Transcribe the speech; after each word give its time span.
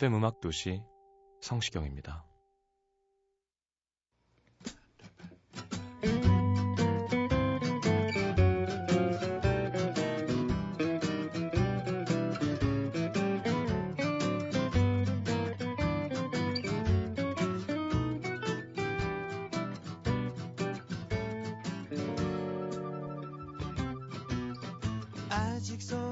FM 0.00 0.14
음악 0.14 0.40
도시 0.40 0.82
성시경입니다. 1.42 2.24
아직 25.28 25.82
손 25.82 26.09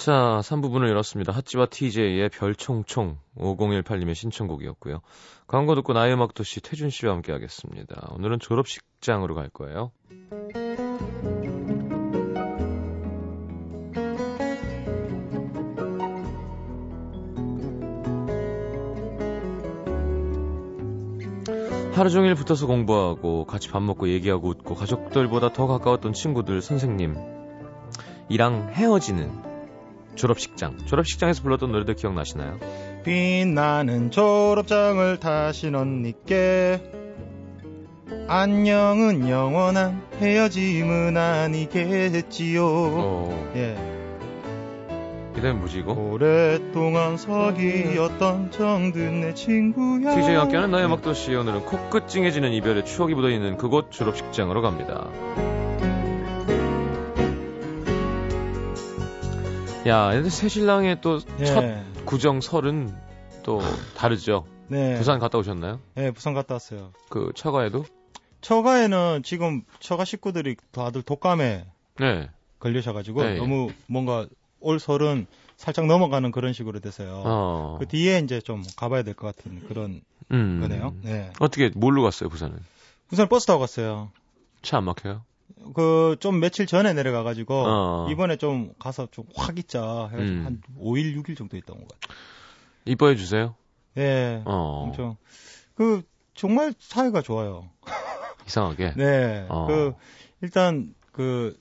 자, 0.00 0.40
3부분을 0.42 0.88
열었습니다. 0.88 1.30
핫지와 1.30 1.66
TJ의 1.66 2.30
별총총 2.30 3.18
5018님의 3.36 4.14
신청곡이었고요. 4.14 5.02
광고 5.46 5.74
듣고 5.74 5.92
나의 5.92 6.14
음악 6.14 6.32
도시 6.32 6.62
태준 6.62 6.88
씨와 6.88 7.12
함께 7.12 7.32
하겠습니다. 7.32 8.08
오늘은 8.14 8.38
졸업식장으로 8.40 9.34
갈 9.34 9.50
거예요. 9.50 9.92
하루 21.92 22.08
종일 22.08 22.34
붙어서 22.34 22.66
공부하고 22.66 23.44
같이 23.44 23.68
밥 23.68 23.82
먹고 23.82 24.08
얘기하고 24.08 24.48
웃고 24.48 24.76
가족들보다 24.76 25.52
더 25.52 25.66
가까웠던 25.66 26.14
친구들, 26.14 26.62
선생님 26.62 27.16
이랑 28.30 28.70
헤어지는 28.72 29.49
졸업식장. 30.14 30.78
졸업식장에서 30.86 31.42
불렀던 31.42 31.72
노래들 31.72 31.94
기억나시나요? 31.94 32.58
빛나는 33.04 34.10
졸업장을 34.10 35.18
타신 35.18 35.74
언니께 35.74 36.80
안녕은 38.28 39.28
영원한 39.28 40.02
헤어짐은 40.20 41.16
아니겠지요. 41.16 42.64
어, 42.64 43.52
예. 43.56 43.76
그다음에 45.34 45.58
뭐지 45.58 45.78
이거? 45.78 45.92
오랫동안 45.92 47.16
사귀었던 47.16 48.50
정든 48.50 49.20
내 49.20 49.34
친구야. 49.34 50.14
TJ와 50.14 50.42
함께하는 50.42 50.70
나의 50.70 50.86
음악도시 50.86 51.34
오늘은 51.34 51.64
코끝 51.64 52.08
찡해지는 52.08 52.52
이별의 52.52 52.84
추억이 52.84 53.14
묻어있는 53.14 53.56
그곳 53.56 53.90
졸업식장으로 53.90 54.60
갑니다. 54.60 55.08
야, 59.86 60.10
근데 60.10 60.28
새 60.28 60.48
신랑의 60.48 61.00
또첫 61.00 61.40
예. 61.64 61.82
구정 62.04 62.40
설은 62.40 62.94
또 63.42 63.60
다르죠. 63.96 64.46
네. 64.68 64.94
부산 64.96 65.18
갔다 65.18 65.38
오셨나요? 65.38 65.80
예, 65.96 66.10
부산 66.10 66.34
갔다 66.34 66.54
왔어요. 66.54 66.92
그 67.08 67.32
처가에도? 67.34 67.84
처가에는 68.42 69.22
지금 69.24 69.62
처가 69.80 70.04
식구들이 70.04 70.56
다들 70.70 71.02
독감에 71.02 71.66
네. 71.98 72.30
걸리셔가지고 72.58 73.22
네, 73.22 73.34
예. 73.34 73.36
너무 73.38 73.70
뭔가 73.86 74.26
올 74.60 74.78
설은 74.78 75.26
살짝 75.56 75.86
넘어가는 75.86 76.30
그런 76.30 76.52
식으로 76.52 76.80
돼서요. 76.80 77.22
어. 77.24 77.76
그 77.80 77.86
뒤에 77.86 78.18
이제 78.18 78.40
좀 78.40 78.62
가봐야 78.76 79.02
될 79.02 79.14
것 79.14 79.34
같은 79.34 79.66
그런 79.66 80.02
음. 80.30 80.60
거네요. 80.60 80.94
네. 81.02 81.30
어떻게 81.40 81.70
뭘로 81.74 82.02
갔어요, 82.02 82.28
부산은? 82.28 82.58
부산 83.08 83.28
버스 83.28 83.46
타고 83.46 83.60
갔어요. 83.60 84.10
차 84.62 84.76
안 84.76 84.84
막혀요? 84.84 85.22
그 85.74 86.16
좀 86.20 86.40
며칠 86.40 86.66
전에 86.66 86.92
내려가 86.92 87.22
가지고 87.22 87.64
어. 87.66 88.08
이번에 88.10 88.36
좀 88.36 88.72
가서 88.78 89.08
좀 89.10 89.24
확 89.36 89.58
있자 89.58 90.08
해가지고 90.12 90.38
음. 90.38 90.46
한 90.46 90.62
5일 90.78 91.16
6일 91.16 91.36
정도 91.36 91.56
온것 91.56 91.88
같아요. 91.88 92.16
이뻐해 92.84 93.16
주세요. 93.16 93.54
예, 93.96 94.42
어. 94.44 94.84
엄청 94.86 95.16
그 95.74 96.02
정말 96.34 96.72
사이가 96.78 97.22
좋아요. 97.22 97.68
이상하게. 98.46 98.94
네, 98.96 99.46
어. 99.48 99.66
그 99.66 99.92
일단 100.42 100.94
그 101.12 101.58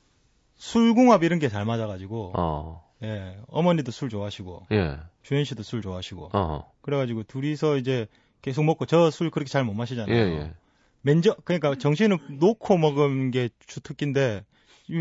술궁합 0.58 1.24
이런 1.24 1.40
게 1.40 1.50
잘 1.50 1.66
맞아가지고 1.66 2.34
어. 2.36 2.84
예 3.04 3.38
어머니도 3.48 3.92
술 3.92 4.10
좋아하시고 4.10 4.68
예. 4.72 4.98
주현 5.24 5.44
씨도 5.46 5.64
술 5.64 5.82
좋아하시고 5.82 6.32
어. 6.34 6.72
그래가지고 6.82 7.24
둘이서 7.24 7.78
이제 7.78 8.08
계속 8.42 8.64
먹고 8.64 8.86
저 8.86 9.10
술 9.10 9.30
그렇게 9.32 9.50
잘못 9.50 9.74
예, 9.74 9.78
마시잖아요. 9.78 10.16
예. 10.18 10.54
맨저 11.02 11.36
그러니까 11.46 11.76
정신을 11.76 12.18
놓고 12.40 12.78
먹은 12.78 13.32
게 13.32 13.50
주특기인데 13.66 14.46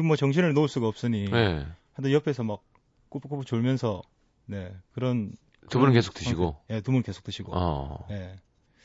뭐 0.04 0.16
정신을 0.16 0.52
놓을 0.54 0.68
수가 0.68 0.86
없으니 0.86 1.24
예. 1.32 1.66
하여튼 1.94 2.12
옆에서 2.12 2.44
막 2.44 2.62
꾸벅꾸벅 3.08 3.46
졸면서 3.46 4.02
네 4.46 4.72
그런 4.92 5.32
두 5.68 5.78
분은 5.78 5.92
그런 5.92 5.94
계속 5.94 6.14
드시고. 6.14 6.56
상태. 6.60 6.74
예, 6.74 6.80
두분 6.80 7.02
계속 7.02 7.24
드시고. 7.24 7.52
어. 7.54 8.06
예. 8.10 8.36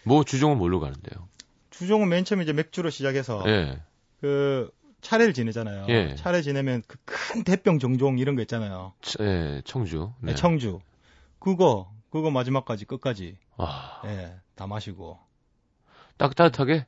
뭐 0.03 0.24
주종은 0.24 0.57
뭘로 0.57 0.79
가는데요? 0.79 1.28
주종은 1.69 2.09
맨 2.09 2.25
처음에 2.25 2.44
이제 2.44 2.51
맥주로 2.53 2.90
시작해서 2.90 3.44
예. 3.47 3.81
그 4.19 4.69
차례를 5.01 5.34
지내잖아요. 5.34 5.85
예. 5.90 6.16
차례 6.16 6.41
지내면 6.41 6.81
그 6.88 6.97
큰 7.06 7.44
대병 7.44 7.80
정종 7.80 8.19
이런 8.19 8.35
거 8.35 8.41
있잖아요. 8.44 8.94
ch- 9.01 9.18
예, 9.24 9.62
청주. 9.66 10.12
네, 10.19 10.35
청주. 10.35 10.80
그거 11.40 11.91
그거 12.09 12.30
마지막까지 12.31 12.85
끝까지 12.85 13.38
아, 13.57 14.01
예, 14.06 14.35
다 14.56 14.68
마시고 14.68 15.19
딱 16.18 16.35
따뜻하게? 16.35 16.85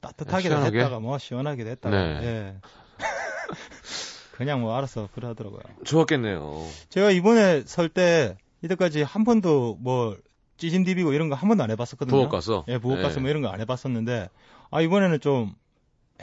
따뜻하게 0.00 0.48
시원하게? 0.48 0.78
했다가 0.78 1.00
뭐 1.00 1.18
시원하게 1.18 1.64
됐다가 1.64 1.96
네. 1.96 2.20
예. 2.22 2.56
그냥 4.36 4.60
뭐 4.60 4.76
알아서 4.76 5.08
그래 5.14 5.26
하더라고요. 5.28 5.60
좋았겠네요. 5.84 6.64
제가 6.90 7.10
이번에 7.10 7.62
설 7.66 7.88
때 7.88 8.36
이때까지 8.62 9.02
한 9.02 9.24
번도 9.24 9.78
뭐 9.80 10.16
찌짐 10.58 10.84
디비고 10.84 11.12
이런 11.12 11.28
거 11.28 11.34
한 11.36 11.48
번도 11.48 11.64
안 11.64 11.70
해봤었거든요. 11.70 12.10
부엌 12.16 12.30
가서. 12.30 12.64
예, 12.68 12.78
부엌 12.78 13.02
가서 13.02 13.16
예. 13.16 13.20
뭐 13.20 13.30
이런 13.30 13.42
거 13.42 13.48
안 13.48 13.60
해봤었는데 13.60 14.28
아 14.70 14.80
이번에는 14.80 15.20
좀 15.20 15.54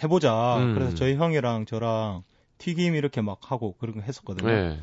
해보자. 0.01 0.57
음. 0.57 0.73
그래서 0.75 0.95
저희 0.95 1.15
형이랑 1.15 1.65
저랑 1.65 2.23
튀김 2.57 2.95
이렇게 2.95 3.21
막 3.21 3.39
하고 3.51 3.75
그런 3.79 3.95
거 3.95 4.01
했었거든요. 4.01 4.49
예. 4.49 4.79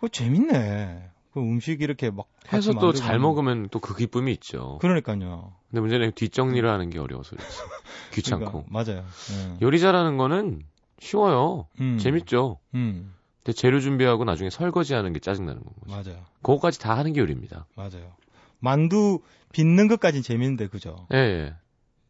그 0.00 0.08
재밌네. 0.08 1.08
그 1.32 1.40
음식 1.40 1.80
이렇게 1.80 2.10
막 2.10 2.26
해서 2.52 2.72
또 2.74 2.92
잘 2.92 3.18
먹으면 3.18 3.68
또 3.70 3.80
그 3.80 3.96
기쁨이 3.96 4.32
있죠. 4.32 4.78
그러니까요. 4.80 5.52
근데 5.70 5.80
문제는 5.80 6.12
뒷정리를 6.12 6.68
하는 6.68 6.90
게 6.90 6.98
어려워서 6.98 7.36
그렇지. 7.36 7.58
귀찮고. 8.12 8.44
그러니까, 8.64 8.68
맞아요. 8.70 9.04
예. 9.32 9.56
요리 9.62 9.80
잘하는 9.80 10.16
거는 10.18 10.62
쉬워요. 10.98 11.66
음. 11.80 11.98
재밌죠. 11.98 12.58
음, 12.74 13.14
근데 13.42 13.56
재료 13.56 13.80
준비하고 13.80 14.24
나중에 14.24 14.50
설거지 14.50 14.94
하는 14.94 15.12
게 15.12 15.18
짜증나는 15.20 15.62
거죠. 15.62 15.80
맞아요. 16.10 16.22
그거까지 16.42 16.78
다 16.78 16.96
하는 16.96 17.12
게 17.12 17.20
요리입니다. 17.20 17.66
맞아요. 17.74 18.12
만두 18.60 19.20
빚는 19.52 19.88
것까진 19.88 20.22
재밌는데 20.22 20.68
그죠? 20.68 21.06
예, 21.12 21.16
예. 21.18 21.54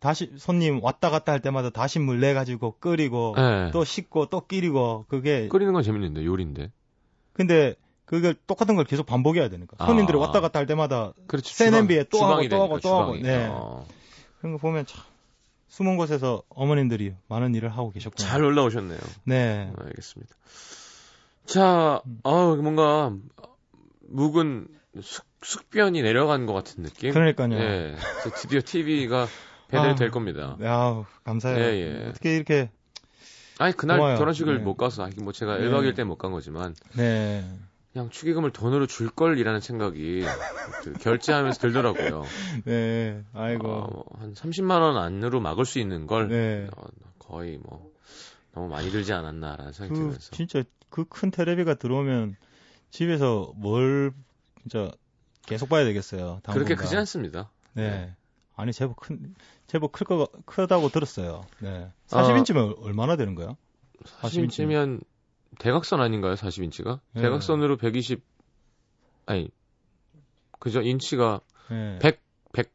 다시 0.01 0.33
손님 0.37 0.83
왔다 0.83 1.11
갔다 1.11 1.31
할 1.33 1.41
때마다 1.41 1.71
다시 1.71 1.99
물 2.01 2.19
내 2.21 2.35
가지고 2.35 2.77
끓이고 2.81 3.35
예. 3.39 3.71
또 3.73 3.85
씻고 3.85 4.27
또 4.27 4.47
끼리고 4.47 5.07
그게 5.09 5.47
끓이는 5.49 5.73
건 5.73 5.83
재밌는데, 5.85 6.25
요리인데. 6.25 6.71
근데 7.33 7.75
그걸 8.05 8.35
똑같은 8.47 8.77
걸 8.77 8.85
계속 8.85 9.07
반복해야 9.07 9.49
되니까 9.49 9.77
아. 9.79 9.87
손님들이 9.87 10.19
왔다 10.19 10.41
갔다 10.41 10.59
할 10.59 10.67
때마다 10.67 11.13
그렇지. 11.27 11.55
새 11.55 11.67
주방- 11.67 11.81
냄비에 11.81 12.05
또 12.11 12.25
하고 12.25 12.49
또 12.49 12.63
하고 12.63 12.81
또 12.81 12.95
하고. 13.01 13.17
네 13.17 13.47
어. 13.51 13.87
그런 14.39 14.53
거 14.53 14.59
보면 14.59 14.85
참 14.87 15.03
숨은 15.69 15.97
곳에서 15.97 16.43
어머님들이 16.51 17.15
많은 17.29 17.55
일을 17.55 17.71
하고 17.71 17.91
계셨구나. 17.93 18.29
잘 18.29 18.43
올라오셨네요. 18.45 18.99
네. 19.25 19.73
알겠습니다. 19.79 20.35
자, 21.47 22.03
음. 22.07 22.19
아 22.25 22.31
뭔가 22.61 23.15
묵은 24.09 24.69
숙 25.01 25.25
숙변이 25.45 26.03
내려간 26.03 26.47
것 26.47 26.53
같은 26.53 26.85
느낌? 26.85 27.13
그러니까요. 27.13 27.55
예. 27.59 27.97
드디어 28.43 28.61
TV가 28.65 29.27
배달될 29.69 30.09
아. 30.09 30.11
겁니다. 30.13 30.57
야, 30.63 31.05
감사해요. 31.25 31.59
예, 31.65 31.81
예. 32.05 32.09
어떻게 32.11 32.37
이렇게 32.37 32.71
아니, 33.59 33.75
그날 33.77 33.97
고마워요. 33.99 34.19
결혼식을 34.19 34.59
네. 34.59 34.63
못 34.63 34.77
가서, 34.77 35.03
아니, 35.05 35.15
뭐 35.17 35.33
제가 35.33 35.57
네. 35.59 35.65
1박 35.65 35.81
2일 35.83 35.97
때 35.97 36.05
못 36.05 36.17
간 36.19 36.31
거지만, 36.33 36.75
네. 36.97 37.45
그냥 37.93 38.09
축의금을 38.11 38.51
돈으로 38.53 38.87
줄 38.87 39.11
걸이라는 39.11 39.61
생각이 39.61 40.25
그 40.83 40.93
결제하면서 40.95 41.61
들더라고요. 41.61 42.25
네. 42.65 43.23
아이고. 43.35 43.69
어, 43.69 44.05
한 44.19 44.33
30만 44.35 44.81
원 44.81 44.97
안으로 44.97 45.41
막을 45.41 45.67
수 45.67 45.79
있는 45.79 46.07
걸 46.07 46.29
네. 46.29 46.69
어, 46.77 46.85
거의 47.19 47.59
뭐 47.59 47.91
너무 48.55 48.69
많이 48.69 48.91
들지 48.91 49.13
않았나라는 49.13 49.73
생각이 49.73 49.93
그 49.95 50.05
들면서 50.07 50.31
진짜 50.31 50.63
그큰 50.89 51.31
텔레비가 51.31 51.75
들어오면 51.75 52.37
집에서 52.91 53.53
뭘 53.57 54.13
진짜 54.63 54.91
계속 55.47 55.69
봐야 55.69 55.85
되겠어요. 55.85 56.41
그렇게 56.45 56.53
당분간. 56.75 56.77
크진 56.77 56.99
않습니다. 56.99 57.51
네. 57.75 58.15
아니 58.55 58.73
제법 58.73 58.97
큰 59.01 59.35
제법 59.67 59.93
클 59.93 60.07
거 60.07 60.29
크다고 60.47 60.89
들었어요. 60.91 61.45
네. 61.61 61.89
아. 62.11 62.23
40인치면 62.23 62.83
얼마나 62.83 63.17
되는 63.17 63.35
거야? 63.35 63.57
40인치면 64.21 65.03
대각선 65.59 66.01
아닌가요? 66.01 66.35
40인치가? 66.35 67.01
네. 67.13 67.23
대각선으로 67.23 67.77
120 67.77 68.23
아니 69.27 69.49
그죠? 70.59 70.81
인치가 70.81 71.41
네. 71.71 71.99
100 72.01 72.21
100 72.53 72.71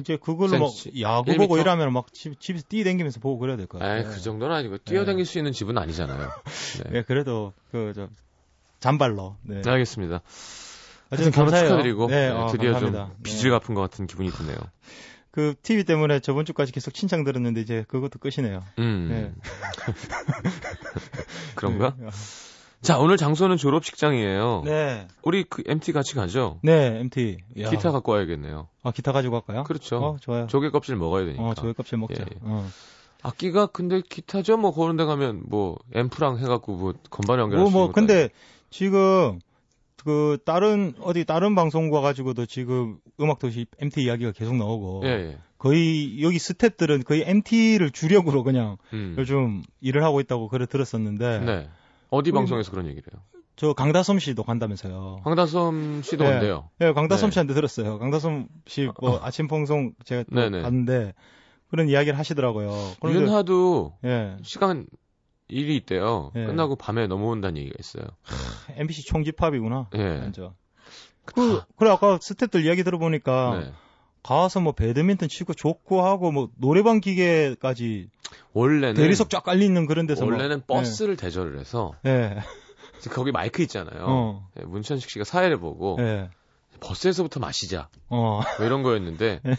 이제 0.00 0.16
그걸로 0.16 0.58
막. 0.58 0.70
야구 1.00 1.34
보고 1.36 1.56
1m? 1.56 1.60
이러면 1.60 1.92
막 1.92 2.12
집, 2.14 2.40
집에서 2.40 2.64
뛰댕기면서 2.68 3.20
보고 3.20 3.38
그래야 3.38 3.56
될 3.58 3.66
것 3.66 3.78
같아요. 3.78 3.98
아이 3.98 4.04
그 4.14 4.20
정도는 4.20 4.54
아니고 4.56 4.78
뛰어다닐 4.78 5.26
수 5.26 5.36
있는 5.38 5.52
집은 5.52 5.76
아니잖아요. 5.76 6.30
네. 6.84 6.90
네, 6.90 7.02
그래도 7.02 7.52
그저 7.70 8.08
잔발로. 8.80 9.36
네. 9.42 9.60
알겠습니다. 9.64 10.22
어쨌든 11.10 11.30
결혼. 11.30 11.52
축하드리고 11.52 12.06
네, 12.06 12.28
네, 12.28 12.30
어, 12.30 12.46
드디어 12.50 12.72
감사합니다. 12.72 13.06
좀 13.08 13.16
빚을 13.22 13.50
갚은 13.50 13.74
것 13.74 13.82
같은 13.82 14.06
기분이 14.06 14.30
드네요. 14.30 14.56
그 15.32 15.54
TV 15.62 15.84
때문에 15.84 16.20
저번 16.20 16.44
주까지 16.44 16.72
계속 16.72 16.92
칭찬 16.92 17.24
들었는데 17.24 17.62
이제 17.62 17.84
그것도 17.88 18.18
끝이네요. 18.18 18.62
음. 18.78 19.08
네. 19.10 19.32
그런가? 21.56 21.94
네. 21.98 22.08
자, 22.82 22.98
오늘 22.98 23.16
장소는 23.16 23.56
졸업식장이에요. 23.56 24.62
네. 24.66 25.08
우리 25.22 25.44
그 25.44 25.62
MT 25.66 25.92
같이 25.92 26.14
가죠? 26.14 26.58
네, 26.62 27.00
MT. 27.00 27.38
야. 27.60 27.70
기타 27.70 27.92
갖고 27.92 28.12
와야겠네요. 28.12 28.68
아, 28.82 28.90
기타 28.90 29.12
가지고 29.12 29.40
갈까요? 29.40 29.64
그렇죠. 29.64 29.96
어, 29.96 30.16
좋아요. 30.20 30.48
조개 30.48 30.68
껍질 30.68 30.96
먹어야 30.96 31.24
되니까. 31.24 31.42
어, 31.42 31.54
조개 31.54 31.72
껍질 31.72 31.96
먹자. 31.96 32.22
예, 32.22 32.26
예. 32.30 32.38
어. 32.42 32.68
악기가 33.22 33.66
근데 33.66 34.02
기타죠? 34.02 34.58
뭐 34.58 34.74
그런 34.74 34.96
데 34.96 35.04
가면 35.04 35.44
뭐 35.46 35.78
앰프랑 35.94 36.38
해갖고 36.38 36.74
뭐 36.74 36.92
건반 37.08 37.38
연결할 37.38 37.62
뭐, 37.62 37.70
수 37.70 37.72
뭐, 37.72 37.82
있는 37.84 37.92
것도 37.92 37.94
근데 37.94 38.28
지금 38.68 39.38
그 40.04 40.38
다른 40.44 40.94
어디 41.00 41.24
다른 41.24 41.54
방송과 41.54 42.00
가지고도 42.00 42.46
지금 42.46 42.98
음악도시 43.20 43.66
MT 43.78 44.02
이야기가 44.02 44.32
계속 44.32 44.56
나오고. 44.56 45.02
예, 45.04 45.08
예. 45.08 45.38
거의 45.58 46.20
여기 46.22 46.38
스탭들은 46.38 47.04
거의 47.04 47.22
MT를 47.24 47.92
주력으로 47.92 48.42
그냥 48.42 48.78
음. 48.92 49.14
요즘 49.16 49.62
일을 49.80 50.02
하고 50.02 50.18
있다고 50.18 50.48
그래 50.48 50.66
들었었는데 50.66 51.38
네. 51.38 51.68
어디 52.10 52.30
우리 52.30 52.34
방송에서 52.34 52.72
그런 52.72 52.86
얘기를 52.86 53.04
해요? 53.12 53.22
저 53.54 53.72
강다솜 53.72 54.18
씨도 54.18 54.42
간다면서요. 54.42 55.20
황다솜 55.22 56.02
씨도 56.02 56.24
네. 56.24 56.34
온대요. 56.34 56.68
네, 56.80 56.92
강다솜 56.92 57.28
네. 57.30 57.32
씨한테 57.32 57.54
들었어요. 57.54 58.00
강다솜 58.00 58.48
씨뭐 58.66 59.20
아침 59.22 59.46
방송 59.46 59.92
제가 60.04 60.24
또 60.24 60.34
네네. 60.34 60.62
봤는데 60.62 61.14
그런 61.68 61.88
이야기를 61.88 62.18
하시더라고요. 62.18 62.72
윤하도 63.04 63.98
예, 64.04 64.36
시간 64.42 64.86
일이 65.48 65.76
있대요. 65.76 66.32
예. 66.36 66.46
끝나고 66.46 66.76
밤에 66.76 67.06
넘어온다는 67.06 67.58
얘기가 67.58 67.76
있어요. 67.78 68.04
MBC 68.76 69.04
총집합이구나. 69.04 69.88
예. 69.94 70.02
완전. 70.20 70.54
그, 71.24 71.62
그래 71.76 71.90
아까 71.90 72.18
스탭들 72.18 72.64
이야기 72.64 72.82
들어보니까 72.84 73.58
네. 73.60 73.72
가서 74.22 74.60
뭐 74.60 74.72
배드민턴 74.72 75.28
치고 75.28 75.54
족구 75.54 76.04
하고 76.04 76.32
뭐 76.32 76.48
노래방 76.56 77.00
기계까지 77.00 78.08
원래는 78.52 78.94
대리석 78.94 79.30
쫙 79.30 79.42
깔리는 79.44 79.86
그런 79.86 80.06
데서 80.06 80.24
막- 80.24 80.32
원래는 80.32 80.62
버스를 80.66 81.16
대절을 81.16 81.58
해서 81.58 81.92
예. 82.06 82.38
거기 83.10 83.32
마이크 83.32 83.62
있잖아요. 83.62 84.04
어. 84.06 84.48
예, 84.60 84.64
문천식 84.64 85.10
씨가 85.10 85.24
사회를 85.24 85.58
보고 85.58 85.96
예. 86.00 86.30
버스에서부터 86.80 87.40
마시자 87.40 87.88
어. 88.08 88.40
뭐 88.58 88.66
이런 88.66 88.82
거였는데 88.82 89.40
예. 89.46 89.56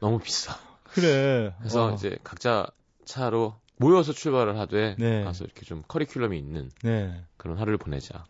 너무 0.00 0.18
비싸. 0.18 0.54
그래. 0.84 1.54
그래서 1.58 1.88
어. 1.88 1.94
이제 1.94 2.18
각자 2.24 2.66
차로 3.04 3.54
모여서 3.78 4.12
출발을 4.12 4.58
하되 4.58 4.96
네. 4.98 5.24
가서 5.24 5.44
이렇게 5.44 5.64
좀 5.64 5.82
커리큘럼이 5.84 6.36
있는 6.36 6.70
네. 6.82 7.22
그런 7.36 7.58
하루를 7.58 7.78
보내자. 7.78 8.24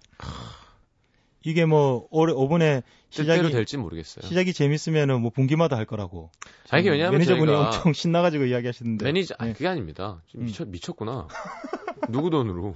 이게 1.45 1.65
뭐 1.65 2.07
올해 2.11 2.35
5분에 2.35 2.83
실제로 3.11 3.37
시작이 3.37 3.55
될지 3.55 3.77
모르겠어요. 3.77 4.27
시작이 4.27 4.53
재밌으면은 4.53 5.23
뭐 5.23 5.31
분기마다 5.31 5.77
할 5.77 5.87
거라고. 5.87 6.31
아, 6.71 6.79
이게 6.79 6.91
왜냐하면 6.91 7.19
매니저분이 7.19 7.53
엄청 7.53 7.93
신나가지고 7.93 8.45
이야기하시는데. 8.45 9.05
매니저 9.05 9.37
아니 9.39 9.51
네. 9.51 9.55
그게 9.55 9.69
아닙니다. 9.69 10.21
좀 10.27 10.43
음. 10.43 10.47
미쳤 10.47 10.69
미쳤구나. 10.69 11.29
누구 12.11 12.31
돈으로? 12.31 12.75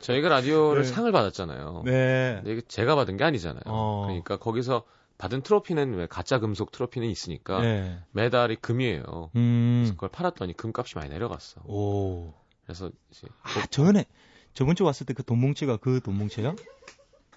저희가 0.00 0.28
라디오를 0.28 0.82
네. 0.82 0.88
상을 0.88 1.10
받았잖아요. 1.12 1.82
네. 1.84 2.34
근데 2.36 2.52
이게 2.52 2.62
제가 2.66 2.96
받은 2.96 3.16
게 3.16 3.24
아니잖아요. 3.24 3.62
어. 3.66 4.04
그러니까 4.06 4.38
거기서 4.38 4.84
받은 5.22 5.42
트로피는 5.42 5.94
왜 5.94 6.06
가짜 6.08 6.40
금속 6.40 6.72
트로피는 6.72 7.08
있으니까 7.08 7.60
네. 7.60 7.96
메달이 8.10 8.56
금이에요. 8.56 9.30
음. 9.36 9.78
그래서 9.82 9.94
그걸 9.94 10.08
팔았더니 10.08 10.56
금값이 10.56 10.96
많이 10.96 11.10
내려갔어. 11.10 11.60
오. 11.64 12.34
그래서 12.64 12.90
이제 13.12 13.28
아, 13.44 13.66
전에 13.66 14.04
저번 14.52 14.74
주 14.74 14.82
왔을 14.84 15.06
때 15.06 15.14
그 15.14 15.22
돈뭉치가 15.22 15.76
그 15.76 16.00
돈뭉치야? 16.00 16.56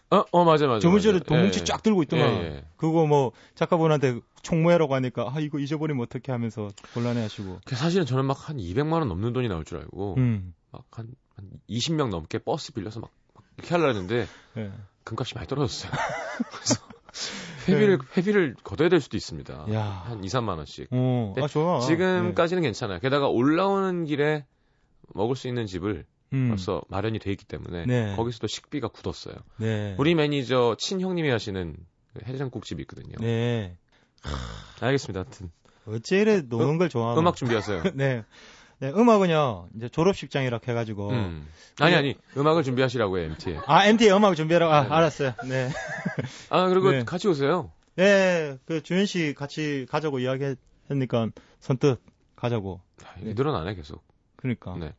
어, 0.09 0.23
어 0.31 0.43
맞아 0.45 0.65
맞아. 0.65 0.79
저번 0.79 0.99
주에. 0.99 1.19
돈뭉치 1.19 1.59
예, 1.59 1.63
쫙 1.63 1.83
들고 1.83 2.01
있더만. 2.03 2.27
예, 2.27 2.39
예. 2.55 2.65
그거 2.75 3.05
뭐 3.05 3.33
작가분한테 3.53 4.19
총무회라고 4.41 4.95
하니까 4.95 5.31
아 5.31 5.39
이거 5.39 5.59
잊어버리면 5.59 6.01
어떻게 6.03 6.31
하면서 6.31 6.69
곤란해하시고. 6.95 7.59
그 7.65 7.75
사실은 7.75 8.07
저는 8.07 8.25
막 8.25 8.49
한 8.49 8.57
200만 8.57 8.93
원 8.93 9.07
넘는 9.09 9.31
돈이 9.31 9.47
나올 9.47 9.63
줄 9.63 9.77
알고 9.77 10.15
음. 10.17 10.55
막한 10.71 11.09
20명 11.69 12.09
넘게 12.09 12.39
버스 12.39 12.73
빌려서 12.73 12.99
막, 12.99 13.11
막 13.35 13.43
이렇게 13.57 13.75
하려 13.75 13.87
했는데 13.89 14.25
예. 14.57 14.71
금값이 15.03 15.35
많이 15.35 15.47
떨어졌어요. 15.47 15.91
그래서 16.51 16.81
회비를 17.67 17.99
회비를 18.15 18.55
걷어야 18.63 18.89
될 18.89 19.01
수도 19.01 19.17
있습니다. 19.17 19.65
네. 19.67 19.75
야. 19.75 19.81
한 20.05 20.23
2, 20.23 20.27
3만 20.27 20.57
원씩. 20.57 20.87
어. 20.91 21.33
네, 21.35 21.43
아 21.43 21.47
좋아. 21.47 21.79
지금까지는 21.79 22.63
괜찮아요. 22.63 22.99
게다가 22.99 23.27
올라오는 23.27 24.05
길에 24.05 24.45
먹을 25.13 25.35
수 25.35 25.47
있는 25.47 25.65
집을 25.65 26.05
네. 26.31 26.37
음. 26.37 26.49
벌써 26.49 26.81
마련이 26.89 27.19
돼 27.19 27.31
있기 27.31 27.45
때문에 27.45 27.85
네. 27.85 28.15
거기서도 28.15 28.47
식비가 28.47 28.87
굳었어요. 28.87 29.35
네. 29.57 29.95
우리 29.97 30.15
매니저 30.15 30.75
친형님이 30.79 31.29
하시는 31.29 31.75
그 32.13 32.25
해장국집이 32.25 32.81
있거든요. 32.83 33.15
네. 33.19 33.77
알겠습니다. 34.81 35.21
하여튼 35.21 35.51
어째 35.87 36.17
이래 36.19 36.41
노는 36.41 36.77
걸 36.77 36.89
좋아하나? 36.89 37.19
음악 37.19 37.35
준비하세요. 37.35 37.83
네. 37.93 38.23
네, 38.79 38.89
음악은요, 38.89 39.69
이제 39.75 39.89
졸업식장이라 39.89 40.59
해가지고. 40.67 41.09
음. 41.09 41.47
아니 41.79 41.95
아니 41.95 42.15
음악을 42.35 42.63
준비하시라고 42.63 43.19
요 43.19 43.23
MT에. 43.23 43.59
아, 43.65 43.85
MT 43.87 44.09
음악 44.11 44.35
준비하라고. 44.35 44.73
아, 44.73 44.83
네. 44.83 44.89
알았어요. 44.89 45.33
네. 45.47 45.69
아 46.49 46.67
그리고 46.67 46.91
네. 46.91 47.03
같이 47.03 47.27
오세요. 47.27 47.71
네, 47.95 48.57
그 48.65 48.83
주현 48.83 49.05
씨 49.05 49.33
같이 49.35 49.85
가자고 49.89 50.19
이야기 50.19 50.55
했으니까 50.89 51.29
선뜻 51.59 52.01
가자고. 52.35 52.81
아, 53.03 53.13
안해 53.59 53.75
계속. 53.75 54.03
그러니까. 54.35 54.75
네. 54.77 54.93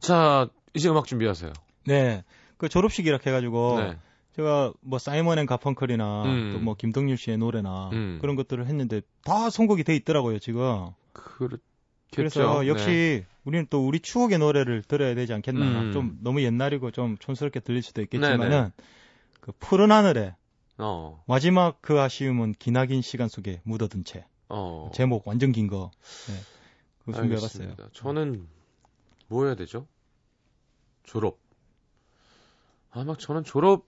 자 0.00 0.48
이제 0.74 0.88
음악 0.88 1.06
준비하세요. 1.06 1.52
네. 1.86 2.24
그 2.56 2.68
졸업식이라 2.68 3.18
해가지고. 3.24 3.80
네. 3.80 3.96
제가 4.38 4.72
뭐 4.82 5.00
사이먼 5.00 5.40
앤 5.40 5.46
가펑클이나 5.46 6.22
음. 6.22 6.60
또뭐 6.60 6.76
김동률 6.76 7.16
씨의 7.16 7.38
노래나 7.38 7.90
음. 7.92 8.18
그런 8.20 8.36
것들을 8.36 8.66
했는데 8.66 9.00
다 9.24 9.50
선곡이 9.50 9.82
돼 9.82 9.96
있더라고요, 9.96 10.38
지금. 10.38 10.90
그렇겠죠. 11.12 11.67
그래서 12.14 12.62
네. 12.62 12.68
역시 12.68 13.24
우리는 13.44 13.66
또 13.70 13.86
우리 13.86 14.00
추억의 14.00 14.38
노래를 14.38 14.82
들어야 14.82 15.14
되지 15.14 15.32
않겠나. 15.32 15.82
음. 15.82 15.92
좀 15.92 16.18
너무 16.22 16.42
옛날이고 16.42 16.90
좀 16.90 17.16
촌스럽게 17.18 17.60
들릴 17.60 17.82
수도 17.82 18.02
있겠지만은 18.02 18.50
네네. 18.50 18.72
그 19.40 19.52
푸른 19.58 19.90
하늘에 19.90 20.34
어. 20.78 21.22
마지막 21.26 21.80
그 21.80 22.00
아쉬움은 22.00 22.54
기나긴 22.58 23.02
시간 23.02 23.28
속에 23.28 23.60
묻어둔 23.64 24.04
채. 24.04 24.26
어. 24.48 24.90
제목 24.94 25.26
완전 25.26 25.52
긴 25.52 25.66
거. 25.66 25.90
네. 26.28 26.34
그거 27.00 27.12
준비해봤어요. 27.12 27.68
알겠습니다. 27.68 27.90
저는 27.92 28.46
뭐 29.28 29.44
해야 29.44 29.54
되죠? 29.54 29.86
졸업. 31.04 31.38
아, 32.90 33.04
막 33.04 33.18
저는 33.18 33.44
졸업 33.44 33.86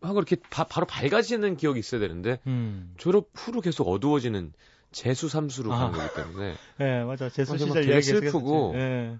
하고 0.00 0.18
이렇게 0.18 0.36
바, 0.50 0.66
로 0.78 0.86
밝아지는 0.86 1.56
기억이 1.56 1.80
있어야 1.80 2.00
되는데 2.00 2.40
음. 2.46 2.94
졸업 2.96 3.30
후로 3.34 3.60
계속 3.60 3.88
어두워지는 3.88 4.52
재수 4.90 5.28
삼수로 5.28 5.72
아. 5.72 5.78
가는 5.78 5.98
거기 5.98 6.14
때문에 6.14 6.54
네, 6.78 7.04
맞아. 7.04 7.26
맞아, 7.26 7.52
막 7.52 7.58
시절 7.58 7.84
되게 7.84 8.00
슬프고. 8.00 8.72
네. 8.74 9.18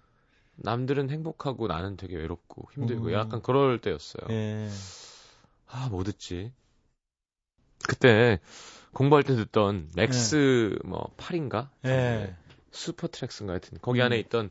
남들은 0.57 1.11
행복하고 1.11 1.69
나는 1.69 1.97
되게 1.97 2.17
외롭고 2.17 2.69
힘들고 2.73 3.07
음. 3.09 3.13
약간 3.13 3.43
그럴 3.43 3.81
때였어요. 3.81 4.27
네. 4.29 4.69
아, 5.69 5.89
뭐 5.91 6.03
듣지? 6.03 6.53
그때 7.87 8.41
공부할 8.93 9.23
때 9.23 9.37
듣던 9.37 9.91
맥스 9.95 10.79
뭐 10.85 11.11
8인가? 11.17 11.69
네. 11.83 12.35
슈퍼 12.73 13.07
트랙스인가 13.07 13.53
하여튼 13.53 13.79
거기 13.81 14.01
음. 14.01 14.07
안에 14.07 14.19
있던 14.19 14.51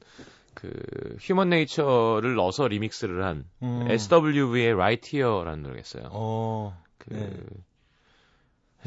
그 0.53 0.71
Human 1.20 1.50
Nature를 1.50 2.36
넣어서 2.36 2.67
리믹스를 2.67 3.24
한 3.24 3.45
음. 3.62 3.86
SWV의 3.89 4.74
Right 4.74 5.17
Here라는 5.17 5.63
노래가 5.63 5.81
있어요. 5.81 6.09
어. 6.12 6.81
그그 6.97 7.13
네. 7.13 7.39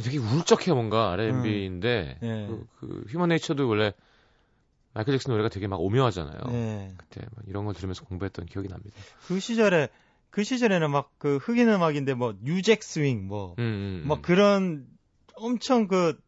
되게 0.03 0.19
울적해 0.19 0.73
뭔가 0.73 1.13
R&B인데 1.13 2.19
네. 2.21 2.47
그, 2.47 2.67
그 2.79 3.05
Human 3.09 3.29
Nature도 3.31 3.69
원래 3.69 3.93
마이클 4.93 5.13
잭슨 5.15 5.31
노래가 5.33 5.49
되게 5.49 5.67
막 5.69 5.81
오묘하잖아요. 5.81 6.39
네. 6.51 6.93
그때 6.97 7.21
막 7.37 7.45
이런 7.47 7.65
걸 7.65 7.75
들으면서 7.75 8.05
공부했던 8.05 8.47
기억이 8.47 8.69
납니다. 8.69 8.97
그 9.29 9.39
시절에 9.41 9.89
그 10.31 10.43
시절에는 10.45 10.91
막 10.91 11.11
그 11.19 11.37
흑인 11.37 11.69
음악인데 11.69 12.15
뭐 12.15 12.35
New 12.43 12.60
Jack 12.60 12.83
Swing 12.83 13.27
뭐 13.29 13.55
음, 13.59 14.03
음, 14.05 14.09
막 14.09 14.19
음. 14.19 14.23
그런 14.23 14.87
엄청 15.37 15.87
그, 15.87 16.19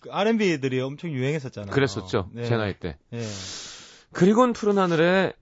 그 0.00 0.10
R&B들이 0.12 0.80
엄청 0.80 1.10
유행했었잖아요. 1.10 1.72
그랬었죠. 1.72 2.30
네. 2.32 2.44
제 2.44 2.56
나이 2.56 2.74
때. 2.78 2.96
예. 3.12 3.20
그리고는 4.12 4.52
푸른 4.52 4.78
하늘에 4.78 5.32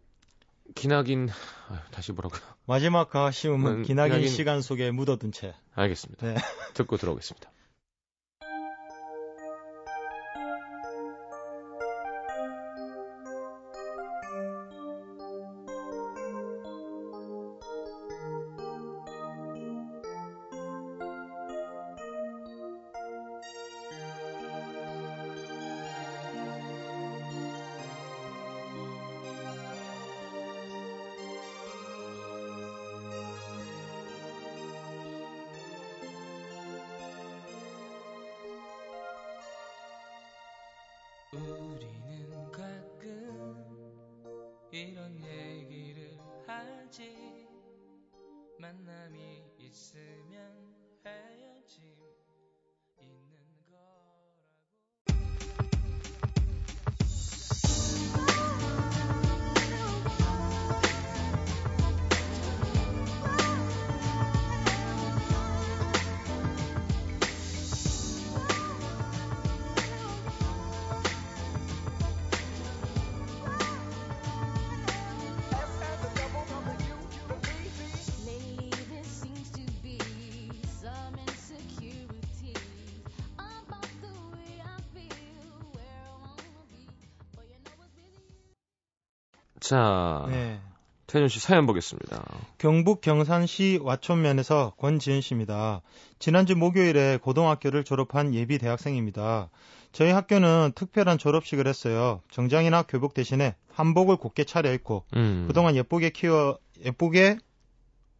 기나긴 0.74 1.28
아유, 1.68 1.78
다시 1.90 2.12
뭐라고요? 2.12 2.40
마지막 2.66 3.10
그 3.10 3.18
아쉬움은 3.18 3.70
음, 3.72 3.82
기나긴 3.82 4.20
기나긴- 4.20 4.28
시간 4.28 4.62
속에 4.62 4.90
묻어둔 4.90 5.32
채. 5.32 5.54
알겠습니다. 5.74 6.26
네. 6.26 6.34
듣고 6.74 6.96
들어오겠습니다. 6.96 7.50
있으면 49.58 50.74
헤어짐 51.04 51.96
있는 52.98 53.43
자, 89.74 90.26
네. 90.28 90.60
태준 91.08 91.28
씨 91.28 91.40
사연 91.40 91.66
보겠습니다. 91.66 92.24
경북 92.58 93.00
경산시 93.00 93.80
와촌면에서 93.82 94.74
권지은 94.78 95.20
씨입니다. 95.20 95.82
지난주 96.20 96.54
목요일에 96.54 97.16
고등학교를 97.16 97.82
졸업한 97.82 98.34
예비 98.34 98.58
대학생입니다. 98.58 99.50
저희 99.90 100.12
학교는 100.12 100.72
특별한 100.76 101.18
졸업식을 101.18 101.66
했어요. 101.66 102.20
정장이나 102.30 102.82
교복 102.82 103.14
대신에 103.14 103.56
한복을 103.72 104.16
곱게 104.16 104.44
차려입고 104.44 105.06
음. 105.16 105.44
그동안 105.48 105.74
예쁘게 105.74 106.10
키워 106.10 106.58
예쁘게 106.84 107.38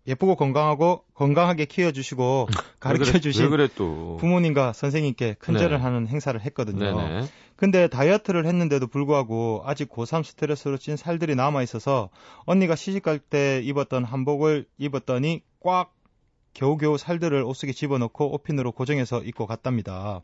예쁘고 0.06 0.37
건강하고 0.37 1.04
건강하게 1.14 1.64
키워주시고 1.64 2.49
가르쳐 2.78 3.04
왜 3.04 3.11
그래, 3.12 3.20
주신 3.20 3.44
왜 3.44 3.49
그래 3.49 3.68
또. 3.75 4.18
부모님과 4.20 4.73
선생님께 4.73 5.34
큰절을 5.38 5.78
네. 5.78 5.82
하는 5.82 6.06
행사를 6.06 6.38
했거든요. 6.40 6.96
네네. 6.96 7.26
근데 7.56 7.88
다이어트를 7.88 8.46
했는데도 8.46 8.88
불구하고 8.88 9.62
아직 9.64 9.88
고3 9.88 10.25
스트레스로 10.25 10.76
찐 10.76 10.96
살들이 10.96 11.34
남아 11.37 11.62
있어서 11.62 12.11
언니가 12.44 12.75
시집갈 12.75 13.18
때 13.18 13.61
입었던 13.64 14.04
한복을 14.04 14.66
입었더니 14.76 15.42
꽉 15.61 15.94
겨우겨우 16.52 16.99
살들을 16.99 17.42
옷속에 17.42 17.73
집어넣고 17.73 18.34
옷핀으로 18.34 18.73
고정해서 18.73 19.23
입고 19.23 19.46
갔답니다. 19.46 20.23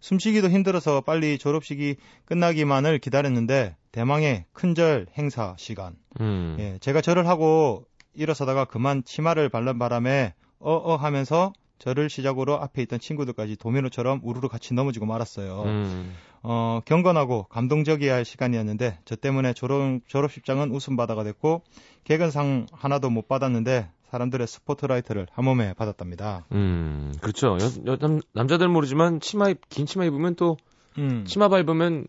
숨쉬기도 0.00 0.50
힘들어서 0.50 1.00
빨리 1.00 1.38
졸업식이 1.38 1.96
끝나기만을 2.26 2.98
기다렸는데 2.98 3.76
대망의 3.90 4.44
큰절 4.52 5.06
행사 5.16 5.54
시간. 5.56 5.96
음. 6.20 6.56
예, 6.58 6.78
제가 6.80 7.00
절을 7.00 7.26
하고 7.26 7.86
일어서다가 8.14 8.64
그만 8.64 9.04
치마를 9.04 9.48
바른 9.48 9.78
바람에 9.78 10.34
어어 10.58 10.96
하면서 10.96 11.52
저를 11.78 12.08
시작으로 12.08 12.60
앞에 12.60 12.82
있던 12.82 12.98
친구들까지 12.98 13.56
도미노처럼 13.56 14.20
우르르 14.22 14.48
같이 14.48 14.74
넘어지고 14.74 15.06
말았어요. 15.06 15.62
음. 15.64 16.14
어, 16.42 16.80
경건하고 16.84 17.44
감동적이어야 17.44 18.14
할 18.14 18.24
시간이었는데 18.24 18.98
저 19.04 19.16
때문에 19.16 19.52
졸업, 19.54 20.00
졸업식장은 20.06 20.70
웃음바다가 20.70 21.24
됐고 21.24 21.62
개근상 22.04 22.66
하나도 22.72 23.10
못 23.10 23.28
받았는데 23.28 23.90
사람들의 24.10 24.46
스포트라이트를 24.46 25.26
한 25.32 25.44
몸에 25.44 25.72
받았답니다. 25.74 26.46
음. 26.52 27.12
그렇죠. 27.20 27.58
여, 27.60 27.92
여, 27.92 27.96
남, 27.96 28.20
남자들은 28.32 28.70
모르지만 28.70 29.20
치마 29.20 29.48
입, 29.48 29.68
긴 29.68 29.86
치마 29.86 30.04
입으면 30.04 30.36
또 30.36 30.56
음. 30.98 31.24
치마 31.26 31.48
밟으면 31.48 32.06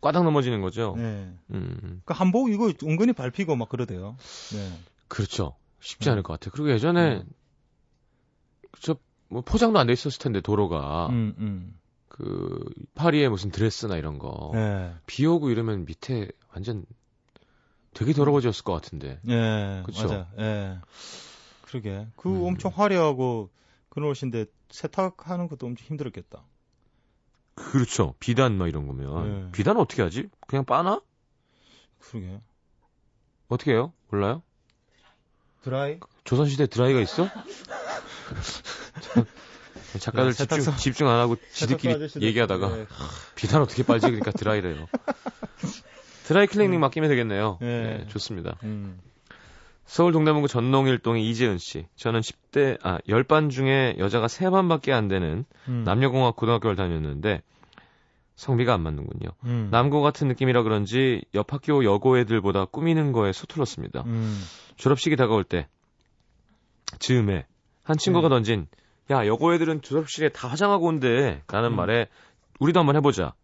꽈당 0.00 0.24
넘어지는 0.24 0.60
거죠. 0.60 0.94
네. 0.96 1.28
음. 1.50 2.02
그 2.04 2.14
한복 2.14 2.50
이거 2.50 2.72
은근히 2.84 3.12
밟히고 3.12 3.56
막 3.56 3.68
그러대요. 3.68 4.16
네. 4.52 4.70
그렇죠. 5.08 5.56
쉽지 5.80 6.08
음. 6.08 6.12
않을 6.12 6.22
것 6.22 6.32
같아요. 6.34 6.52
그리고 6.52 6.70
예전에 6.70 7.22
저뭐 8.80 9.42
포장도 9.44 9.78
안 9.78 9.86
돼 9.86 9.92
있었을 9.92 10.18
텐데 10.20 10.40
도로가 10.40 11.08
음, 11.08 11.34
음. 11.38 11.78
그 12.08 12.64
파리에 12.94 13.28
무슨 13.28 13.50
드레스나 13.50 13.96
이런 13.96 14.18
거 14.18 14.50
네. 14.54 14.94
비 15.06 15.24
오고 15.26 15.50
이러면 15.50 15.84
밑에 15.84 16.28
완전 16.52 16.84
되게 17.94 18.12
더러워졌을 18.12 18.64
것 18.64 18.72
같은데. 18.72 19.20
예? 19.28 19.82
맞아. 19.86 20.28
예. 20.38 20.78
그러게. 21.62 22.06
그 22.16 22.28
음. 22.28 22.44
엄청 22.44 22.72
화려하고 22.74 23.50
그런 23.88 24.10
옷인데 24.10 24.46
세탁하는 24.70 25.48
것도 25.48 25.66
엄청 25.66 25.86
힘들었겠다. 25.86 26.42
그렇죠. 27.54 28.14
비단 28.20 28.56
뭐 28.56 28.68
이런 28.68 28.86
거면 28.86 29.46
네. 29.46 29.52
비단 29.52 29.76
어떻게 29.78 30.02
하지? 30.02 30.28
그냥 30.46 30.64
빠나? 30.64 31.00
그러게. 31.98 32.40
어떻게 33.48 33.72
해요? 33.72 33.92
몰라요? 34.10 34.42
드라이? 35.62 35.98
조선시대 36.24 36.66
드라이가 36.66 37.00
있어? 37.00 37.28
작가들 39.98 40.28
야, 40.28 40.32
집중, 40.32 40.58
세탁소- 40.58 40.76
집중 40.78 41.08
안 41.08 41.18
하고 41.18 41.36
지들끼리 41.52 42.08
얘기하다가 42.20 42.78
예. 42.78 42.86
비단 43.34 43.62
어떻게 43.62 43.82
빨지 43.82 44.06
그러니까 44.06 44.30
드라이래요. 44.32 44.86
드라이 46.24 46.46
클리닝 46.46 46.78
맡기면 46.78 47.08
되겠네요. 47.08 47.58
예. 47.62 47.66
네, 47.66 48.06
좋습니다. 48.08 48.56
음. 48.64 49.00
서울 49.86 50.12
동대문구 50.12 50.48
전농일동의 50.48 51.26
이재은 51.30 51.56
씨. 51.56 51.86
저는 51.96 52.20
10대, 52.20 52.76
아, 52.82 52.98
10반 53.08 53.50
중에 53.50 53.96
여자가 53.98 54.26
3반밖에 54.26 54.90
안 54.90 55.08
되는 55.08 55.46
음. 55.68 55.84
남녀공학 55.84 56.36
고등학교를 56.36 56.76
다녔는데 56.76 57.40
성비가 58.38 58.72
안 58.72 58.82
맞는군요. 58.82 59.30
음. 59.46 59.68
남고 59.72 60.00
같은 60.00 60.28
느낌이라 60.28 60.62
그런지 60.62 61.22
옆 61.34 61.52
학교 61.52 61.84
여고 61.84 62.18
애들보다 62.18 62.66
꾸미는 62.66 63.10
거에 63.10 63.32
서툴렀습니다. 63.32 64.02
음. 64.06 64.40
졸업식이 64.76 65.16
다가올 65.16 65.42
때 65.42 65.66
즈음에 67.00 67.46
한 67.82 67.96
친구가 67.98 68.28
네. 68.28 68.36
던진 68.36 68.68
야 69.10 69.26
여고 69.26 69.52
애들은 69.54 69.82
졸업식에 69.82 70.28
다 70.28 70.46
화장하고 70.46 70.86
온대 70.86 71.42
라는 71.48 71.70
음. 71.72 71.76
말에 71.76 72.06
우리도 72.60 72.78
한번 72.78 72.94
해보자. 72.94 73.34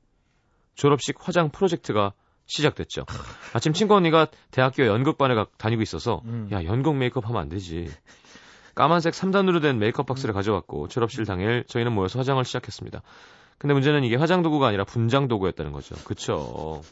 졸업식 0.76 1.16
화장 1.20 1.50
프로젝트가 1.50 2.12
시작됐죠. 2.46 3.04
아침 3.52 3.72
친구 3.72 3.96
언니가 3.96 4.28
대학교 4.52 4.86
연극반에 4.86 5.34
가- 5.34 5.46
다니고 5.58 5.82
있어서 5.82 6.22
음. 6.26 6.48
야 6.52 6.62
연극 6.64 6.94
메이크업 6.94 7.26
하면 7.28 7.42
안 7.42 7.48
되지. 7.48 7.90
까만색 8.76 9.12
3단으로 9.12 9.60
된 9.60 9.78
메이크업 9.80 10.06
박스를 10.06 10.34
가져왔고 10.34 10.86
졸업식 10.86 11.24
당일 11.24 11.64
저희는 11.66 11.92
모여서 11.92 12.20
화장을 12.20 12.44
시작했습니다. 12.44 13.02
근데 13.58 13.75
문제는 13.75 14.04
이게 14.04 14.16
화장 14.16 14.42
도구가 14.42 14.68
아니라 14.68 14.84
분장 14.84 15.28
도구였다는 15.28 15.73
거죠. 15.73 15.94
그쵸. 16.04 16.82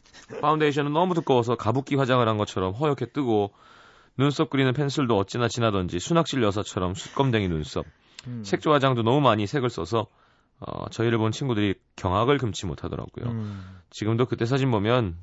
파운데이션은 0.40 0.92
너무 0.92 1.14
두꺼워서 1.14 1.56
가부키 1.56 1.96
화장을 1.96 2.26
한 2.26 2.38
것처럼 2.38 2.72
허옇게 2.72 3.06
뜨고 3.12 3.52
눈썹 4.16 4.50
그리는 4.50 4.72
펜슬도 4.72 5.16
어찌나 5.16 5.48
진하던지 5.48 5.98
순학실 5.98 6.42
여사처럼 6.42 6.94
숯검댕이 6.94 7.48
눈썹. 7.48 7.84
음. 8.26 8.42
색조 8.44 8.72
화장도 8.72 9.02
너무 9.02 9.20
많이 9.20 9.46
색을 9.46 9.70
써서 9.70 10.06
어, 10.60 10.88
저희를 10.90 11.18
본 11.18 11.32
친구들이 11.32 11.74
경악을 11.96 12.38
금치 12.38 12.66
못하더라고요. 12.66 13.26
음. 13.26 13.80
지금도 13.90 14.26
그때 14.26 14.46
사진 14.46 14.70
보면 14.70 15.16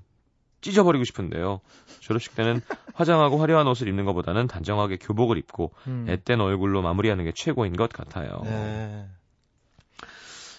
찢어버리고 0.61 1.05
싶은데요. 1.05 1.61
졸업식 2.01 2.35
때는 2.35 2.61
화장하고 2.93 3.37
화려한 3.37 3.65
옷을 3.67 3.87
입는 3.87 4.03
것보다는 4.05 4.47
단정하게 4.47 4.97
교복을 4.97 5.37
입고 5.37 5.71
음. 5.87 6.05
앳된 6.09 6.41
얼굴로 6.41 6.81
마무리하는 6.81 7.23
게 7.23 7.31
최고인 7.33 7.75
것 7.77 7.89
같아요. 7.91 8.41
네. 8.43 9.07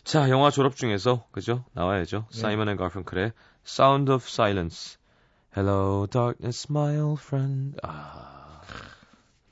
자, 0.05 0.29
영화 0.31 0.51
졸업 0.51 0.77
중에서 0.77 1.27
그죠? 1.31 1.65
나와야죠. 1.73 2.27
네. 2.33 2.41
사이먼 2.41 2.69
앤 2.69 2.77
가펑클의 2.77 3.33
Sound 3.67 4.11
of 4.11 4.25
Silence. 4.27 4.99
Hello, 5.55 6.07
darkness, 6.07 6.67
my 6.71 6.97
old 6.99 7.21
friend. 7.23 7.77
아, 7.83 8.63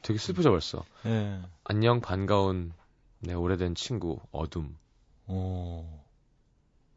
되게 0.03 0.19
슬프죠 0.19 0.51
벌써. 0.51 0.85
네. 1.05 1.41
안녕 1.65 2.01
반가운 2.01 2.73
내 3.21 3.35
오래된 3.35 3.75
친구 3.75 4.21
어둠. 4.33 4.77
오. 5.27 5.85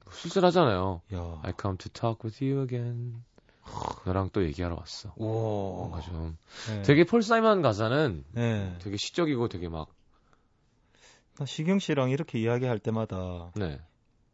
쓸쓸하잖아요. 0.09 1.01
야. 1.13 1.39
I 1.43 1.53
come 1.59 1.77
to 1.77 1.89
talk 1.91 2.19
with 2.23 2.43
you 2.43 2.63
again. 2.63 3.23
너랑 4.05 4.29
또 4.33 4.43
얘기하러 4.43 4.75
왔어. 4.75 5.13
오. 5.17 5.87
뭔가 5.89 6.01
좀 6.01 6.37
네. 6.67 6.81
되게 6.83 7.03
폴 7.03 7.21
사이먼 7.21 7.61
가사는 7.61 8.23
네. 8.31 8.75
되게 8.79 8.97
시적이고 8.97 9.47
되게 9.49 9.67
막나 9.69 9.85
시경 11.45 11.79
씨랑 11.79 12.09
이렇게 12.09 12.39
이야기할 12.39 12.79
때마다 12.79 13.51
네. 13.55 13.79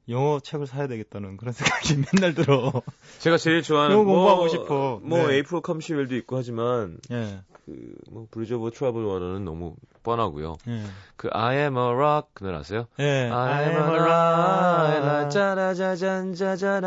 영어 0.10 0.40
책을 0.40 0.68
사야 0.68 0.88
되겠다는 0.88 1.38
그런 1.38 1.54
생각이 1.54 1.96
맨날 2.14 2.34
들어. 2.34 2.72
제가 3.20 3.38
제일 3.38 3.62
좋아하는 3.62 3.96
영어 3.96 4.06
공부하고 4.06 4.38
뭐, 4.38 4.48
싶어. 4.48 5.00
뭐 5.04 5.28
네. 5.28 5.36
April 5.36 5.62
Come 5.62 5.78
She 5.78 5.91
Will도 5.91 6.16
있고 6.18 6.38
하지만 6.38 6.98
예. 7.12 7.42
그뭐 7.66 8.28
Bridge 8.32 8.54
Over 8.54 8.72
Troubled 8.72 9.04
Water는 9.04 9.44
너무 9.44 9.76
뻔하고요. 10.04 10.56
예. 10.70 10.84
그 11.18 11.28
I 11.34 11.58
am 11.58 11.78
a 11.78 11.84
rock 11.92 12.30
그 12.34 12.46
노래 12.46 12.58
아세요? 12.58 12.88
예. 13.00 13.30
I 13.30 13.64
am 13.64 13.76
a 13.76 14.00
rock 14.00 15.30
짜라자잔 15.30 16.34
짜자잔 16.34 16.86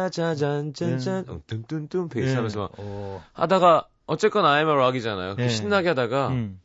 어, 1.29 1.41
뚠뚠뚠 1.47 2.09
베이스 2.09 2.35
하면서 2.35 2.61
막 2.61 2.79
오. 2.81 3.21
하다가 3.35 3.89
어쨌건 4.07 4.47
I 4.47 4.61
am 4.61 4.69
a 4.69 4.75
rock이잖아요. 4.75 5.37
그 5.37 5.43
예. 5.43 5.49
신나게 5.49 5.89
하다가 5.89 6.29
음. 6.29 6.61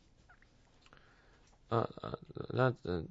아, 1.68 1.84
아, 2.02 2.12
나, 2.50 2.72
아, 2.86 3.02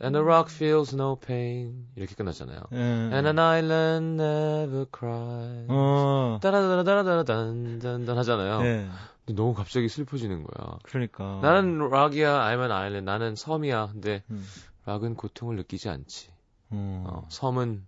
And 0.00 0.16
a 0.16 0.22
rock 0.22 0.50
feels 0.54 0.94
no 0.94 1.16
pain 1.18 1.86
이렇게 1.96 2.14
끝났잖아요. 2.14 2.60
예. 2.72 2.76
And 2.76 3.26
an 3.26 3.38
island 3.38 4.22
never 4.22 4.86
cries. 4.96 5.66
어. 5.68 6.38
따라다라다라단단단 6.40 8.16
하잖아요. 8.18 8.60
예. 8.64 8.88
근데 9.26 9.40
너무 9.42 9.54
갑자기 9.54 9.88
슬퍼지는 9.88 10.44
거야. 10.44 10.78
그러니까. 10.84 11.40
나는 11.42 11.78
락이야, 11.90 12.32
I'm 12.32 12.60
an 12.62 12.70
island. 12.70 13.04
나는 13.04 13.34
섬이야. 13.34 13.88
근데 13.92 14.22
음. 14.30 14.46
락은 14.86 15.16
고통을 15.16 15.56
느끼지 15.56 15.88
않지. 15.88 16.30
음. 16.72 17.04
어, 17.06 17.24
섬은 17.28 17.84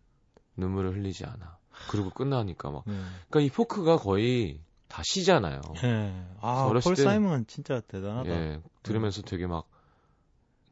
눈물을 0.56 0.94
흘리지 0.96 1.24
않아. 1.24 1.58
그리고 1.90 2.10
끝나니까 2.10 2.70
막. 2.70 2.82
예. 2.88 2.92
그러니까 3.28 3.40
이 3.40 3.50
포크가 3.50 3.96
거의 3.98 4.60
다 4.88 5.02
시잖아요. 5.04 5.60
예. 5.84 6.12
아, 6.40 6.68
폴 6.82 6.94
때- 6.96 7.04
사이먼 7.04 7.46
진짜 7.46 7.80
대단하다. 7.80 8.28
예, 8.28 8.60
들으면서 8.82 9.22
되게 9.22 9.46
막 9.46 9.69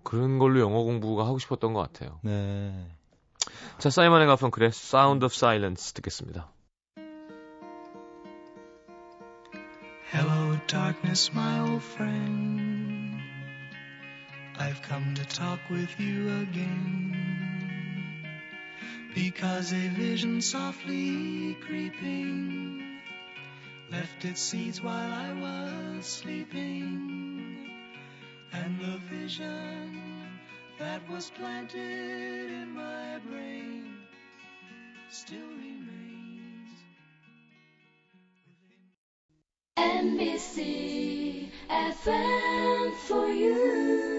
그런 0.08 0.38
걸로 0.38 0.58
영어 0.60 0.84
공부가 0.84 1.26
하고 1.26 1.38
싶었던 1.38 1.74
것 1.74 1.82
같아요. 1.82 2.18
네. 2.22 2.72
자, 3.76 3.90
사이먼 3.90 4.22
앤 4.22 4.28
가펑클의 4.28 4.68
Sound 4.68 5.22
of 5.22 5.34
Silence 5.34 5.92
듣겠습니다. 5.92 6.50
Hello, 10.10 10.58
darkness, 10.66 11.30
my 11.34 11.60
old 11.60 11.82
friend. 11.82 13.20
I've 14.58 14.80
come 14.80 15.12
to 15.12 15.26
talk 15.26 15.60
with 15.70 15.92
you 16.00 16.40
again. 16.40 17.14
Because 19.14 19.74
a 19.74 19.88
vision 19.90 20.40
softly 20.40 21.54
creeping 21.60 22.80
left 23.90 24.24
its 24.24 24.40
seeds 24.40 24.82
while 24.82 25.12
I 25.12 25.34
was 25.34 26.06
sleeping. 26.06 27.68
And 28.54 28.80
the 28.80 28.98
vision 29.10 29.97
that 30.78 31.08
was 31.10 31.30
planted 31.30 32.50
in 32.50 32.72
my 32.72 33.18
brain 33.28 33.96
still 35.10 35.38
remains. 35.58 36.70
NBC 39.76 41.50
FM 41.68 42.94
for 43.06 43.28
you. 43.28 44.17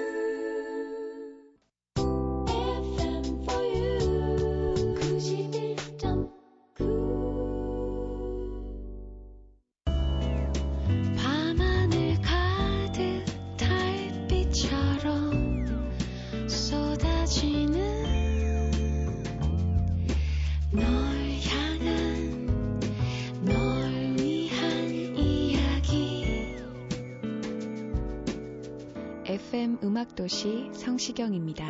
음악도시 30.00 30.70
성시경입니다. 30.74 31.66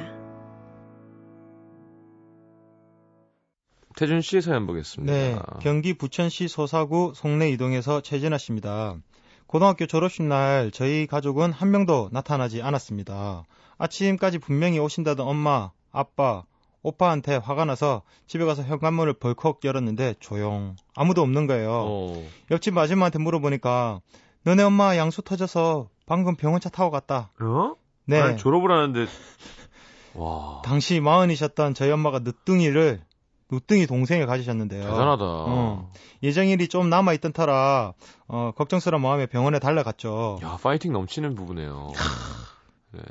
태준 3.96 4.22
씨의 4.22 4.42
사연 4.44 4.68
보겠습니다. 4.68 5.12
네. 5.12 5.40
경기 5.62 5.96
부천시 5.96 6.48
소사구 6.48 7.14
송내 7.16 7.50
이동에서 7.50 8.02
최진아 8.02 8.38
씨입니다. 8.38 8.98
고등학교 9.48 9.88
졸업식 9.88 10.24
날 10.24 10.70
저희 10.72 11.08
가족은 11.08 11.52
한 11.52 11.72
명도 11.72 12.10
나타나지 12.12 12.62
않았습니다. 12.62 13.46
아침까지 13.78 14.38
분명히 14.38 14.78
오신다던 14.78 15.28
엄마, 15.28 15.72
아빠, 15.92 16.44
오빠한테 16.84 17.38
화가 17.38 17.66
나서 17.66 18.04
집에 18.28 18.46
가서 18.46 18.62
현관문을 18.62 19.14
벌컥 19.14 19.62
열었는데 19.64 20.16
조용. 20.20 20.76
아무도 20.96 21.22
없는 21.24 21.48
거예요. 21.48 21.72
어, 21.72 22.30
옆집 22.52 22.78
아줌마한테 22.78 23.18
물어보니까 23.20 24.02
너네 24.44 24.64
엄마 24.64 24.96
양수 24.98 25.24
터져서 25.24 25.90
방금 26.06 26.36
병원차 26.36 26.70
타고 26.70 26.92
갔다. 26.92 27.32
어? 27.42 27.76
네. 28.10 28.20
아니, 28.20 28.38
졸업을 28.38 28.72
하는데 28.72 29.06
와 30.16 30.62
당시 30.66 31.00
마흔이셨던 31.00 31.76
저희 31.76 31.92
엄마가 31.92 32.20
늦둥이를 32.20 33.02
늦둥이 33.52 33.88
동생을 33.88 34.28
가지셨는데요. 34.28 34.84
대단하다. 34.84 35.24
어. 35.24 35.92
예정일이 36.22 36.68
좀 36.68 36.90
남아 36.90 37.14
있던 37.14 37.34
터라 37.34 37.94
어, 38.28 38.52
걱정스러운 38.56 39.02
마음에 39.02 39.26
병원에 39.26 39.60
달려갔죠. 39.60 40.40
야 40.44 40.58
파이팅 40.62 40.92
넘치는 40.94 41.36
부부네요. 41.36 41.92
네. 42.94 43.02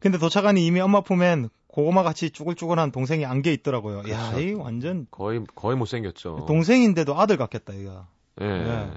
근데 0.00 0.18
도착하니 0.18 0.64
이미 0.64 0.80
엄마 0.80 1.02
품엔 1.02 1.50
고구마 1.68 2.02
같이 2.02 2.30
쭈글쭈글한 2.30 2.90
동생이 2.90 3.24
안겨 3.24 3.50
있더라고요. 3.50 3.98
야, 4.10 4.30
그렇죠. 4.30 4.40
이 4.40 4.54
완전 4.54 5.06
거의 5.10 5.42
거의 5.54 5.76
못 5.76 5.86
생겼죠. 5.86 6.44
동생인데도 6.48 7.18
아들 7.18 7.36
같겠다, 7.36 7.74
이거. 7.74 8.06
예. 8.40 8.46
네. 8.46 8.90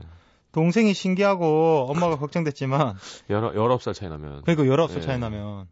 동생이 0.54 0.94
신기하고 0.94 1.88
엄마가 1.90 2.18
걱정됐지만 2.18 2.96
여러 3.30 3.54
열아홉 3.54 3.84
살 3.84 3.94
차이 3.94 4.08
나면 4.10 4.44
그러니까 4.44 4.64
19살 4.64 4.98
예. 4.98 5.02
차이 5.02 5.20
나면 5.20 5.68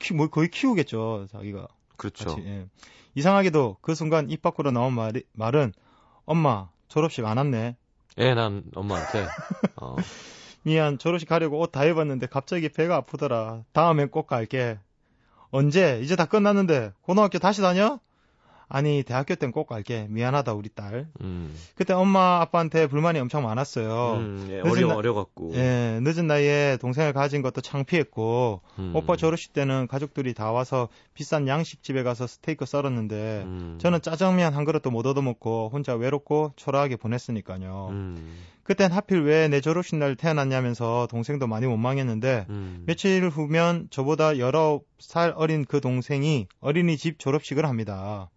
키, 0.00 0.14
뭐 0.14 0.28
거의 0.28 0.48
키우겠죠, 0.48 1.26
자기가. 1.30 1.68
그렇죠. 1.98 2.24
같이. 2.24 2.42
예. 2.46 2.66
이상하게도 3.14 3.76
그 3.82 3.94
순간 3.94 4.30
입 4.30 4.40
밖으로 4.40 4.70
나온 4.70 4.94
말이, 4.94 5.22
말은 5.34 5.74
엄마 6.24 6.70
졸업식 6.88 7.26
안 7.26 7.36
왔네. 7.36 7.76
예, 8.18 8.34
난 8.34 8.62
엄마한테 8.74 9.26
어, 9.76 9.96
미안 10.62 10.98
졸업식 10.98 11.28
가려고 11.28 11.58
옷 11.60 11.72
다 11.72 11.84
입었는데 11.84 12.26
갑자기 12.26 12.68
배가 12.70 12.96
아프더라. 12.96 13.64
다음엔 13.72 14.08
꼭 14.10 14.26
갈게. 14.26 14.78
언제? 15.50 16.00
이제 16.02 16.16
다 16.16 16.24
끝났는데 16.24 16.92
고등학교 17.02 17.38
다시 17.38 17.60
다녀? 17.60 17.98
아니 18.74 19.02
대학교 19.02 19.34
땐 19.34 19.52
꼭 19.52 19.66
갈게. 19.66 20.06
미안하다 20.08 20.54
우리 20.54 20.70
딸. 20.74 21.06
음, 21.20 21.54
그때 21.74 21.92
엄마 21.92 22.40
아빠한테 22.40 22.86
불만이 22.86 23.18
엄청 23.18 23.42
많았어요. 23.42 24.14
음, 24.16 24.46
예, 24.50 24.60
어려 24.60 24.86
나- 24.88 24.96
어려갖고. 24.96 25.52
예, 25.54 25.98
늦은 26.02 26.26
나이에 26.26 26.78
동생을 26.80 27.12
가진 27.12 27.42
것도 27.42 27.60
창피했고 27.60 28.62
음, 28.78 28.92
오빠 28.96 29.16
졸업식 29.16 29.52
때는 29.52 29.88
가족들이 29.88 30.32
다 30.32 30.52
와서 30.52 30.88
비싼 31.12 31.46
양식집에 31.46 32.02
가서 32.02 32.26
스테이크 32.26 32.64
썰었는데 32.64 33.42
음, 33.44 33.78
저는 33.78 34.00
짜장면 34.00 34.54
한 34.54 34.64
그릇도 34.64 34.90
못 34.90 35.04
얻어먹고 35.06 35.68
혼자 35.70 35.94
외롭고 35.94 36.52
초라하게 36.56 36.96
보냈으니까요. 36.96 37.88
음, 37.90 38.34
그땐 38.62 38.90
하필 38.90 39.22
왜 39.24 39.48
내 39.48 39.60
졸업식 39.60 39.96
날 39.96 40.16
태어났냐면서 40.16 41.08
동생도 41.10 41.46
많이 41.46 41.66
원망했는데 41.66 42.46
음, 42.48 42.84
며칠 42.86 43.28
후면 43.28 43.88
저보다 43.90 44.30
19살 44.34 45.34
어린 45.36 45.66
그 45.66 45.80
동생이 45.82 46.46
어린이집 46.60 47.18
졸업식을 47.18 47.66
합니다. 47.66 48.30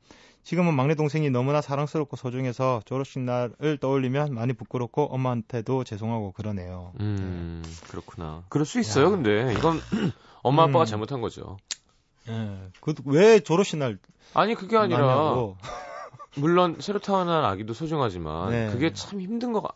지금은 0.46 0.76
막내 0.76 0.94
동생이 0.94 1.32
너무나 1.32 1.60
사랑스럽고 1.60 2.18
소중해서 2.18 2.82
졸업식 2.86 3.20
날을 3.20 3.80
떠올리면 3.82 4.36
많이 4.36 4.54
부끄럽고 4.54 5.06
엄마한테도 5.06 5.84
죄송하고 5.84 6.34
그러네요. 6.34 6.94
음, 7.00 7.64
그렇구나. 7.90 8.44
그럴 8.50 8.64
수 8.64 8.80
있어요. 8.80 9.08
야. 9.08 9.10
근데 9.10 9.52
이건 9.58 9.80
엄마 10.44 10.64
아빠가 10.64 10.82
음. 10.82 10.86
잘못한 10.86 11.20
거죠. 11.22 11.58
예. 12.30 12.60
그왜 12.82 13.40
졸업식 13.40 13.78
날 13.78 13.98
아니 14.36 14.54
그게 14.54 14.78
아니라. 14.78 15.56
물론 16.38 16.78
새로 16.80 17.00
태어난 17.00 17.44
아기도 17.44 17.74
소중하지만 17.74 18.52
네. 18.52 18.70
그게 18.72 18.94
참 18.94 19.22
힘든 19.22 19.52
거. 19.52 19.68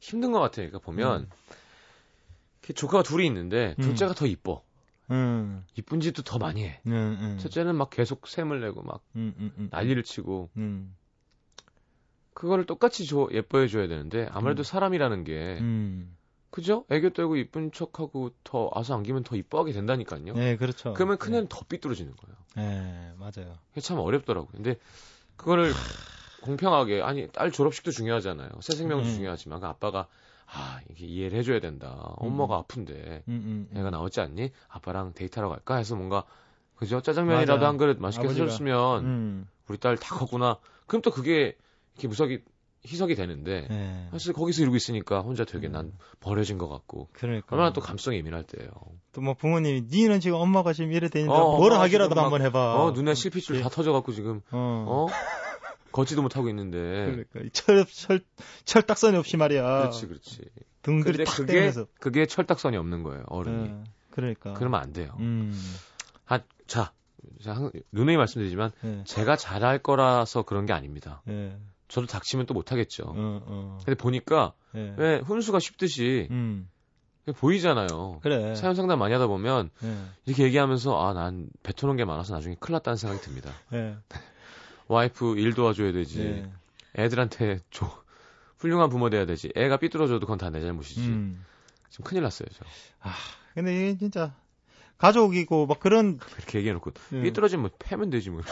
힘든 0.00 0.32
것 0.32 0.40
같아요. 0.40 0.68
그러니까 0.68 0.78
보면 0.78 1.28
음. 1.28 2.74
조카가 2.74 3.02
둘이 3.02 3.26
있는데 3.26 3.74
음. 3.78 3.82
둘째가 3.82 4.14
더 4.14 4.24
이뻐. 4.24 4.62
음, 5.10 5.64
이쁜 5.76 6.00
짓도 6.00 6.22
더 6.22 6.38
많이 6.38 6.64
해. 6.64 6.80
음, 6.86 6.92
음, 6.92 7.38
첫째는 7.40 7.76
막 7.76 7.90
계속 7.90 8.26
샘을 8.26 8.60
내고 8.60 8.82
막 8.82 9.02
음, 9.16 9.34
음, 9.38 9.52
음, 9.58 9.68
난리를 9.70 10.02
치고 10.02 10.50
음, 10.56 10.96
그거를 12.32 12.66
똑같이 12.66 13.06
줘, 13.06 13.28
예뻐해 13.32 13.68
줘야 13.68 13.86
되는데 13.86 14.28
아무래도 14.30 14.62
음. 14.62 14.64
사람이라는 14.64 15.24
게 15.24 15.58
음. 15.60 16.16
그죠? 16.50 16.84
애교 16.90 17.10
떨고 17.10 17.36
이쁜 17.36 17.72
척하고 17.72 18.30
더 18.44 18.70
와서 18.74 18.94
안기면 18.94 19.24
더 19.24 19.34
이뻐하게 19.34 19.72
된다니까요. 19.72 20.34
네, 20.34 20.56
그렇죠. 20.56 20.92
그러면 20.94 21.18
큰애는 21.18 21.48
더 21.48 21.64
삐뚤어지는 21.68 22.14
거예요. 22.14 22.36
네, 22.56 23.12
맞아요. 23.18 23.58
그게 23.70 23.80
참 23.80 23.98
어렵더라고요. 23.98 24.52
근데 24.52 24.78
그거를 25.36 25.74
공평하게 26.40 27.02
아니 27.02 27.26
딸 27.32 27.50
졸업식도 27.50 27.90
중요하잖아요. 27.90 28.50
새 28.60 28.74
생명도 28.74 29.08
음. 29.08 29.14
중요하지만 29.14 29.60
그 29.60 29.66
아빠가 29.66 30.06
아 30.54 30.80
이게 30.90 31.06
이해를 31.06 31.38
해줘야 31.38 31.60
된다. 31.60 31.88
엄마가 32.16 32.56
아픈데 32.58 33.24
음, 33.28 33.68
음, 33.72 33.78
애가 33.78 33.90
나오지 33.90 34.20
않니? 34.20 34.50
아빠랑 34.68 35.12
데이트하러 35.14 35.48
갈까 35.48 35.76
해서 35.76 35.96
뭔가 35.96 36.24
그죠? 36.76 37.00
짜장면이라도 37.00 37.54
맞아. 37.54 37.68
한 37.68 37.76
그릇 37.76 37.98
맛있게. 38.00 38.28
해줬으면 38.28 39.04
음, 39.04 39.46
우리 39.68 39.78
딸 39.78 39.96
다 39.96 40.14
컸구나. 40.16 40.58
그럼 40.86 41.02
또 41.02 41.10
그게 41.10 41.56
이렇게 41.94 42.08
무석이 42.08 42.40
희석이 42.86 43.14
되는데 43.14 43.66
네. 43.70 44.08
사실 44.12 44.34
거기서 44.34 44.60
이러고 44.60 44.76
있으니까 44.76 45.20
혼자 45.20 45.44
되게 45.46 45.68
음. 45.68 45.72
난 45.72 45.92
버려진 46.20 46.58
것 46.58 46.68
같고 46.68 47.08
그러니까. 47.14 47.46
얼마나 47.56 47.72
또 47.72 47.80
감성이 47.80 48.18
예민할 48.18 48.42
때예요. 48.44 48.70
또 49.12 49.22
뭐 49.22 49.32
부모님이 49.34 49.84
니는 49.90 50.20
지금 50.20 50.36
엄마가 50.38 50.72
지금 50.74 50.92
이래 50.92 51.08
되니까 51.08 51.32
어, 51.34 51.56
뭐라 51.56 51.80
하기라도 51.80 52.14
막, 52.14 52.24
한번 52.24 52.42
해봐. 52.42 52.82
어 52.84 52.90
눈에 52.90 53.14
실핏줄 53.14 53.56
예. 53.56 53.62
다 53.62 53.70
터져갖고 53.70 54.12
지금 54.12 54.42
어. 54.50 54.84
어 54.86 55.06
걷지도 55.94 56.22
못하고 56.22 56.48
있는데 56.48 56.78
그러니까 57.06 57.40
이 57.40 57.50
철, 57.50 57.84
철, 57.86 58.20
철딱선이 58.64 59.16
없이 59.16 59.36
말이야. 59.36 59.62
그렇지 59.82 60.06
그렇지. 60.08 60.40
등들이 60.82 61.24
탁 61.24 61.36
그게 61.36 61.52
떼면서. 61.54 61.86
그게 62.00 62.26
철딱선이 62.26 62.76
없는 62.76 63.02
거예요 63.04 63.22
어른이. 63.28 63.68
예, 63.68 63.74
그러니까. 64.10 64.52
그러면 64.54 64.80
안 64.80 64.92
돼요. 64.92 65.14
음. 65.20 65.54
아, 66.26 66.40
자, 66.66 66.92
항- 67.46 67.70
누누이 67.92 68.16
말씀드리지만 68.16 68.72
예. 68.84 69.04
제가 69.04 69.36
잘할 69.36 69.78
거라서 69.78 70.42
그런 70.42 70.66
게 70.66 70.72
아닙니다. 70.72 71.22
예. 71.28 71.56
저도 71.88 72.06
닥치면 72.08 72.46
또 72.46 72.54
못하겠죠. 72.54 73.04
어, 73.06 73.12
어. 73.46 73.78
근데 73.84 73.96
보니까 73.96 74.52
예. 74.74 74.94
왜 74.98 75.18
훈수가 75.20 75.58
쉽듯이 75.60 76.26
음. 76.32 76.68
보이잖아요. 77.36 78.18
그래. 78.22 78.54
사연 78.56 78.74
상담 78.74 78.98
많이 78.98 79.12
하다 79.14 79.28
보면 79.28 79.70
예. 79.84 79.96
이렇게 80.26 80.42
얘기하면서 80.44 81.06
아 81.08 81.12
난 81.14 81.48
뱉어놓은 81.62 81.96
게 81.96 82.04
많아서 82.04 82.34
나중에 82.34 82.56
큰일 82.60 82.74
났다는 82.74 82.96
생각이 82.96 83.22
듭니다. 83.22 83.50
예. 84.90 84.94
와이프 84.94 85.38
일 85.38 85.54
도와줘야 85.54 85.92
되지. 85.92 86.20
예. 86.20 86.50
애들한테 87.02 87.60
조, 87.70 87.90
훌륭한 88.58 88.88
부모 88.90 89.10
돼야 89.10 89.26
되지. 89.26 89.50
애가 89.56 89.78
삐뚤어져도 89.78 90.20
그건 90.20 90.38
다 90.38 90.50
내 90.50 90.60
잘못이지. 90.60 91.00
음. 91.08 91.44
지금 91.90 92.04
큰일 92.04 92.22
났어요, 92.22 92.48
저. 92.52 92.64
근데 93.54 93.74
이게 93.90 93.98
진짜 93.98 94.34
가족이고 94.98 95.66
막 95.66 95.80
그런 95.80 96.18
그렇게 96.18 96.58
얘기해 96.58 96.72
놓고 96.74 96.92
예. 97.14 97.22
삐뚤어지면 97.22 97.70
패면 97.78 98.10
되지 98.10 98.30
뭐. 98.30 98.42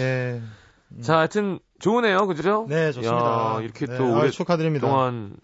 예. 0.00 0.42
자, 1.02 1.18
하여튼 1.18 1.58
좋으네요, 1.80 2.26
그죠? 2.26 2.66
네, 2.68 2.92
좋습니다. 2.92 3.56
야, 3.56 3.60
이렇게 3.62 3.84
네, 3.86 3.98
또 3.98 4.14
오래 4.16 4.30
축하드립니다. 4.30 4.86
동안 4.88 5.36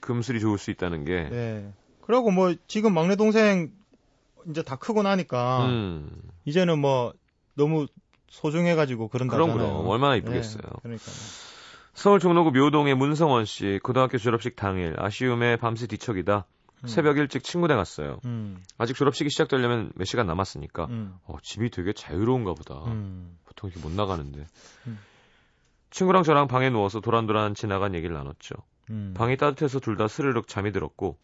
금술이 0.00 0.38
좋을 0.40 0.58
수 0.58 0.70
있다는 0.70 1.04
게. 1.04 1.28
네. 1.30 1.72
그리고 2.02 2.30
뭐 2.30 2.54
지금 2.66 2.92
막내 2.92 3.16
동생 3.16 3.72
이제 4.48 4.62
다 4.62 4.76
크고 4.76 5.02
나니까 5.02 5.66
음, 5.66 6.10
이제는 6.44 6.78
뭐 6.78 7.12
너무 7.54 7.86
소중해가지고 8.28 9.08
그런다잖아요. 9.08 9.56
그럼 9.56 9.68
그럼 9.72 9.88
얼마나 9.88 10.16
이쁘겠어요. 10.16 10.62
네, 10.62 10.78
그러니까. 10.82 11.04
서울 11.94 12.18
종로구 12.18 12.50
묘동의 12.50 12.96
문성원 12.96 13.44
씨 13.44 13.78
고등학교 13.82 14.18
졸업식 14.18 14.56
당일 14.56 14.94
아쉬움에 14.98 15.56
밤새 15.56 15.86
뒤척이다 15.86 16.44
음. 16.82 16.86
새벽 16.88 17.18
일찍 17.18 17.44
친구댁 17.44 17.76
갔어요. 17.76 18.18
음, 18.24 18.62
아직 18.78 18.94
졸업식이 18.96 19.30
시작되려면 19.30 19.92
몇 19.94 20.04
시간 20.04 20.26
남았으니까 20.26 20.86
음, 20.86 21.14
어, 21.24 21.36
집이 21.42 21.70
되게 21.70 21.92
자유로운가 21.92 22.54
보다. 22.54 22.74
음, 22.90 23.38
보통 23.44 23.70
이렇게 23.70 23.86
못 23.86 23.92
나가는데. 23.94 24.44
음. 24.88 24.98
친구랑 25.90 26.24
저랑 26.24 26.48
방에 26.48 26.70
누워서 26.70 26.98
도란도란 27.00 27.54
지나간 27.54 27.94
얘기를 27.94 28.14
나눴죠. 28.16 28.56
음. 28.90 29.14
방이 29.16 29.36
따뜻해서 29.36 29.78
둘 29.78 29.96
다 29.96 30.08
스르륵 30.08 30.48
잠이 30.48 30.72
들었고 30.72 31.16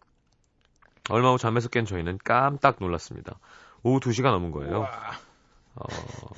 얼마 1.10 1.32
후 1.32 1.38
잠에서 1.38 1.68
깬 1.68 1.84
저희는 1.84 2.18
깜딱 2.24 2.76
놀랐습니다. 2.80 3.38
오후 3.82 4.00
2시가 4.00 4.24
넘은 4.30 4.50
거예요. 4.50 4.86
어, 5.74 5.84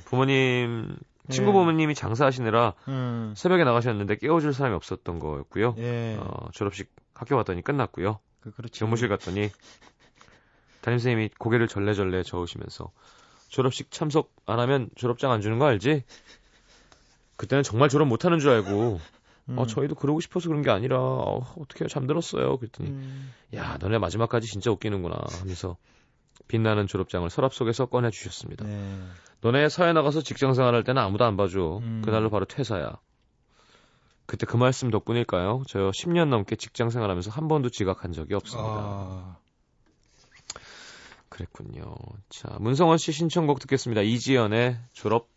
부모님 0.04 0.96
친구 1.30 1.50
예. 1.50 1.52
부모님이 1.52 1.94
장사하시느라 1.94 2.74
음, 2.88 3.34
새벽에 3.36 3.64
나가셨는데 3.64 4.16
깨워줄 4.16 4.52
사람이 4.52 4.74
없었던 4.76 5.18
거였고요. 5.18 5.74
예. 5.78 6.16
어, 6.18 6.48
졸업식 6.52 6.92
학교 7.14 7.36
갔더니 7.36 7.62
끝났고요. 7.62 8.18
그, 8.40 8.50
그렇지. 8.50 8.80
교무실 8.80 9.08
갔더니 9.08 9.50
담임선생님이 10.82 11.30
고개를 11.38 11.68
절레절레 11.68 12.24
저으시면서 12.24 12.90
졸업식 13.48 13.90
참석 13.90 14.32
안 14.46 14.58
하면 14.60 14.88
졸업장 14.96 15.30
안 15.30 15.40
주는 15.40 15.58
거 15.58 15.66
알지? 15.66 16.04
그때는 17.36 17.62
정말 17.62 17.88
졸업 17.88 18.08
못하는 18.08 18.38
줄 18.38 18.50
알고 18.50 19.00
음. 19.48 19.58
어 19.58 19.66
저희도 19.66 19.96
그러고 19.96 20.20
싶어서 20.20 20.48
그런 20.48 20.62
게 20.62 20.70
아니라 20.70 20.98
어, 21.00 21.54
어떻게 21.58 21.86
잠들었어요 21.86 22.58
그랬더니 22.58 22.90
음. 22.90 23.32
야 23.54 23.76
너네 23.80 23.98
마지막까지 23.98 24.46
진짜 24.46 24.70
웃기는구나 24.70 25.16
하면서 25.40 25.76
빛나는 26.48 26.86
졸업장을 26.86 27.28
서랍 27.30 27.54
속에서 27.54 27.86
꺼내 27.86 28.10
주셨습니다. 28.10 28.64
네. 28.64 28.98
너네 29.40 29.68
사회 29.68 29.92
나가서 29.92 30.22
직장 30.22 30.54
생활할 30.54 30.84
때는 30.84 31.00
아무도 31.02 31.24
안 31.24 31.36
봐줘. 31.36 31.78
음. 31.82 32.02
그날로 32.04 32.30
바로 32.30 32.44
퇴사야. 32.44 32.98
그때 34.26 34.46
그 34.46 34.56
말씀 34.56 34.90
덕분일까요? 34.90 35.64
저 35.66 35.90
10년 35.90 36.28
넘게 36.28 36.56
직장 36.56 36.90
생활하면서 36.90 37.30
한 37.30 37.48
번도 37.48 37.70
지각한 37.70 38.12
적이 38.12 38.34
없습니다. 38.34 38.70
아, 38.70 39.36
그랬군요. 41.28 41.94
자, 42.28 42.56
문성원 42.60 42.98
씨 42.98 43.12
신청곡 43.12 43.58
듣겠습니다. 43.60 44.02
이지연의 44.02 44.78
졸업. 44.92 45.28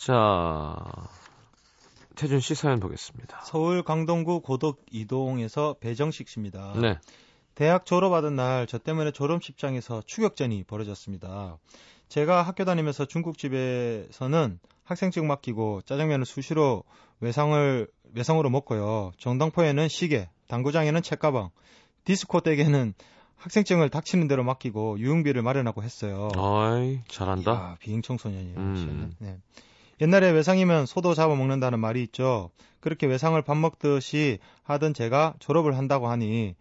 자, 0.00 0.76
태준 2.14 2.40
씨 2.40 2.54
사연 2.54 2.80
보겠습니다. 2.80 3.42
서울 3.44 3.82
강동구 3.82 4.40
고덕 4.40 4.78
이동에서 4.90 5.76
배정식 5.78 6.26
씨입니다. 6.28 6.72
네. 6.80 6.98
대학 7.54 7.84
졸업하던 7.84 8.34
날 8.34 8.66
저 8.66 8.78
때문에 8.78 9.10
졸업식장에서 9.10 10.02
추격전이 10.06 10.64
벌어졌습니다. 10.64 11.58
제가 12.08 12.40
학교 12.40 12.64
다니면서 12.64 13.04
중국집에서는 13.04 14.58
학생증 14.84 15.26
맡기고 15.26 15.82
짜장면을 15.82 16.24
수시로 16.24 16.82
외상을 17.20 17.86
외상으로 18.14 18.48
먹고요. 18.48 19.12
정당포에는 19.18 19.86
시계, 19.88 20.30
당구장에는 20.48 21.02
책가방, 21.02 21.50
디스코 22.04 22.40
댁에는 22.40 22.94
학생증을 23.36 23.90
닥치는 23.90 24.28
대로 24.28 24.44
맡기고 24.44 24.98
유흥비를 24.98 25.42
마련하고 25.42 25.82
했어요. 25.82 26.30
아이, 26.36 27.00
잘한다. 27.08 27.50
야, 27.52 27.76
비행 27.80 28.00
청소년이에요. 28.00 28.56
음. 28.56 29.14
네. 29.18 29.36
옛날에 30.00 30.30
외상이면 30.30 30.86
소도 30.86 31.14
잡아 31.14 31.34
먹는다는 31.34 31.78
말이 31.78 32.02
있죠. 32.04 32.50
그렇게 32.80 33.06
외상을 33.06 33.40
밥 33.42 33.56
먹듯이 33.56 34.38
하던 34.62 34.94
제가 34.94 35.34
졸업을 35.38 35.76
한다고 35.76 36.08
하니 36.08 36.54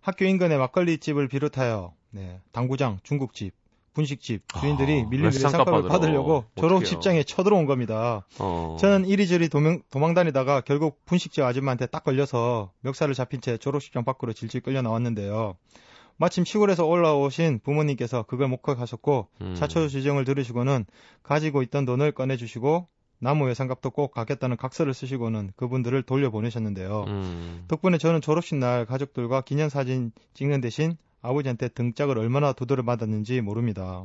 학교 0.00 0.24
인근의 0.24 0.58
막걸리 0.58 0.98
집을 0.98 1.28
비롯하여 1.28 1.92
네, 2.10 2.40
당구장, 2.50 2.98
중국집, 3.04 3.54
분식집 3.92 4.42
주인들이 4.60 5.02
아, 5.02 5.08
밀린 5.08 5.26
외상값 5.26 5.60
외상값을. 5.68 5.88
받으려고. 5.88 6.44
졸업식장에 6.56 7.22
쳐들어온 7.22 7.66
겁니다. 7.66 8.26
어. 8.38 8.76
저는 8.80 9.06
이리저리 9.06 9.48
도망, 9.48 9.82
도망다니다가 9.90 10.62
결국 10.62 11.04
분식집 11.06 11.44
아줌마한테 11.44 11.86
딱 11.86 12.02
걸려서 12.02 12.72
멱살을 12.80 13.14
잡힌 13.14 13.40
채 13.40 13.56
졸업식장 13.56 14.04
밖으로 14.04 14.32
질질 14.32 14.62
끌려 14.62 14.82
나왔는데요. 14.82 15.56
마침 16.20 16.44
시골에서 16.44 16.84
올라오신 16.84 17.60
부모님께서 17.60 18.24
그걸 18.24 18.48
목격하셨고 18.48 19.28
음. 19.40 19.54
자초 19.54 19.88
지정을 19.88 20.26
들으시고는 20.26 20.84
가지고 21.22 21.62
있던 21.62 21.86
돈을 21.86 22.12
꺼내주시고 22.12 22.86
나무 23.20 23.46
외상값도 23.46 23.90
꼭 23.90 24.12
갚겠다는 24.12 24.58
각서를 24.58 24.92
쓰시고는 24.92 25.52
그분들을 25.56 26.02
돌려보내셨는데요. 26.02 27.04
음. 27.08 27.64
덕분에 27.68 27.96
저는 27.96 28.20
졸업식 28.20 28.56
날 28.56 28.84
가족들과 28.84 29.40
기념사진 29.40 30.12
찍는 30.34 30.60
대신 30.60 30.98
아버지한테 31.22 31.68
등짝을 31.68 32.18
얼마나 32.18 32.52
두드려 32.52 32.82
맞았는지 32.82 33.40
모릅니다. 33.40 34.04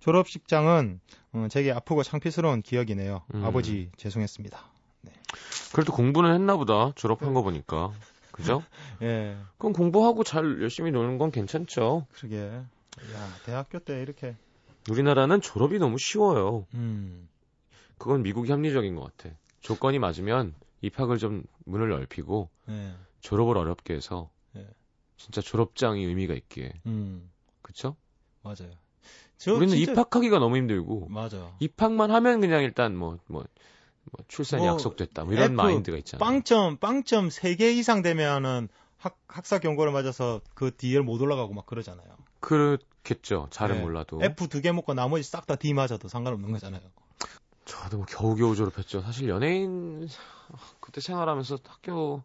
졸업식장은 0.00 0.98
어, 1.34 1.46
제게 1.50 1.70
아프고 1.70 2.02
창피스러운 2.02 2.62
기억이네요. 2.62 3.22
음. 3.32 3.44
아버지 3.44 3.90
죄송했습니다. 3.96 4.58
그래도 5.72 5.92
공부는 5.92 6.34
했나 6.34 6.56
보다. 6.56 6.90
졸업한 6.96 7.32
거 7.32 7.42
보니까. 7.42 7.92
그죠? 8.34 8.62
예, 9.02 9.36
그럼 9.58 9.72
공부하고 9.72 10.24
잘 10.24 10.60
열심히 10.60 10.90
노는 10.90 11.18
건 11.18 11.30
괜찮죠. 11.30 12.06
그러게. 12.12 12.36
야, 12.40 12.64
대학교 13.44 13.78
때 13.78 14.02
이렇게. 14.02 14.36
우리나라는 14.90 15.40
졸업이 15.40 15.78
너무 15.78 15.98
쉬워요. 15.98 16.66
음, 16.74 17.28
그건 17.96 18.22
미국이 18.22 18.50
합리적인 18.50 18.96
것 18.96 19.16
같아. 19.16 19.34
조건이 19.60 19.98
맞으면 20.00 20.54
입학을 20.82 21.18
좀 21.18 21.44
문을 21.64 21.88
넓히고 21.88 22.50
예, 22.70 22.92
졸업을 23.20 23.56
어렵게 23.56 23.94
해서 23.94 24.30
예. 24.56 24.66
진짜 25.16 25.40
졸업장이 25.40 26.04
의미가 26.04 26.34
있기에. 26.34 26.72
음, 26.86 27.30
그쵸? 27.62 27.96
맞아요. 28.42 28.72
저 29.38 29.54
우리는 29.54 29.76
진짜- 29.76 29.92
입학하기가 29.92 30.38
너무 30.38 30.56
힘들고 30.56 31.08
맞아. 31.08 31.54
입학만 31.60 32.10
하면 32.10 32.40
그냥 32.40 32.62
일단 32.62 32.96
뭐뭐 32.96 33.18
뭐 33.28 33.44
출산이 34.28 34.62
뭐 34.64 34.72
약속됐다 34.74 35.24
뭐 35.24 35.32
이런 35.32 35.44
F, 35.46 35.52
마인드가 35.54 35.96
있잖아. 35.98 36.24
빵점, 36.24 36.76
빵점 36.78 37.28
3개 37.28 37.74
이상 37.76 38.02
되면은 38.02 38.68
학, 38.98 39.18
학사 39.28 39.58
경고를 39.58 39.92
맞아서 39.92 40.40
그 40.54 40.74
D를 40.76 41.02
못 41.02 41.20
올라가고 41.20 41.52
막 41.52 41.66
그러잖아요. 41.66 42.06
그렇겠죠. 42.40 43.48
잘은 43.50 43.76
네. 43.76 43.82
몰라도. 43.82 44.18
F 44.22 44.48
두 44.48 44.60
개 44.60 44.72
먹고 44.72 44.94
나머지 44.94 45.22
싹 45.28 45.46
다 45.46 45.56
D 45.56 45.74
맞아도 45.74 46.08
상관없는 46.08 46.52
거잖아요. 46.52 46.82
저도 47.64 47.98
뭐 47.98 48.06
겨우겨우 48.06 48.54
졸업했죠. 48.56 49.00
사실 49.00 49.28
연예인 49.28 50.08
그때 50.80 51.00
생활하면서 51.00 51.58
학교 51.66 52.22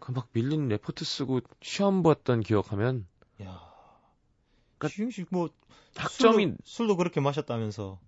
그 0.00 0.12
막 0.12 0.28
밀린 0.32 0.68
레포트 0.68 1.04
쓰고 1.04 1.40
시험 1.62 2.02
봤던 2.02 2.40
기억하면 2.40 3.06
야. 3.42 3.60
그러니까 4.76 4.88
지금 4.94 5.10
씨뭐 5.10 5.48
학점이 5.96 6.44
술도, 6.44 6.56
술도 6.64 6.96
그렇게 6.96 7.20
마셨다면서. 7.20 7.98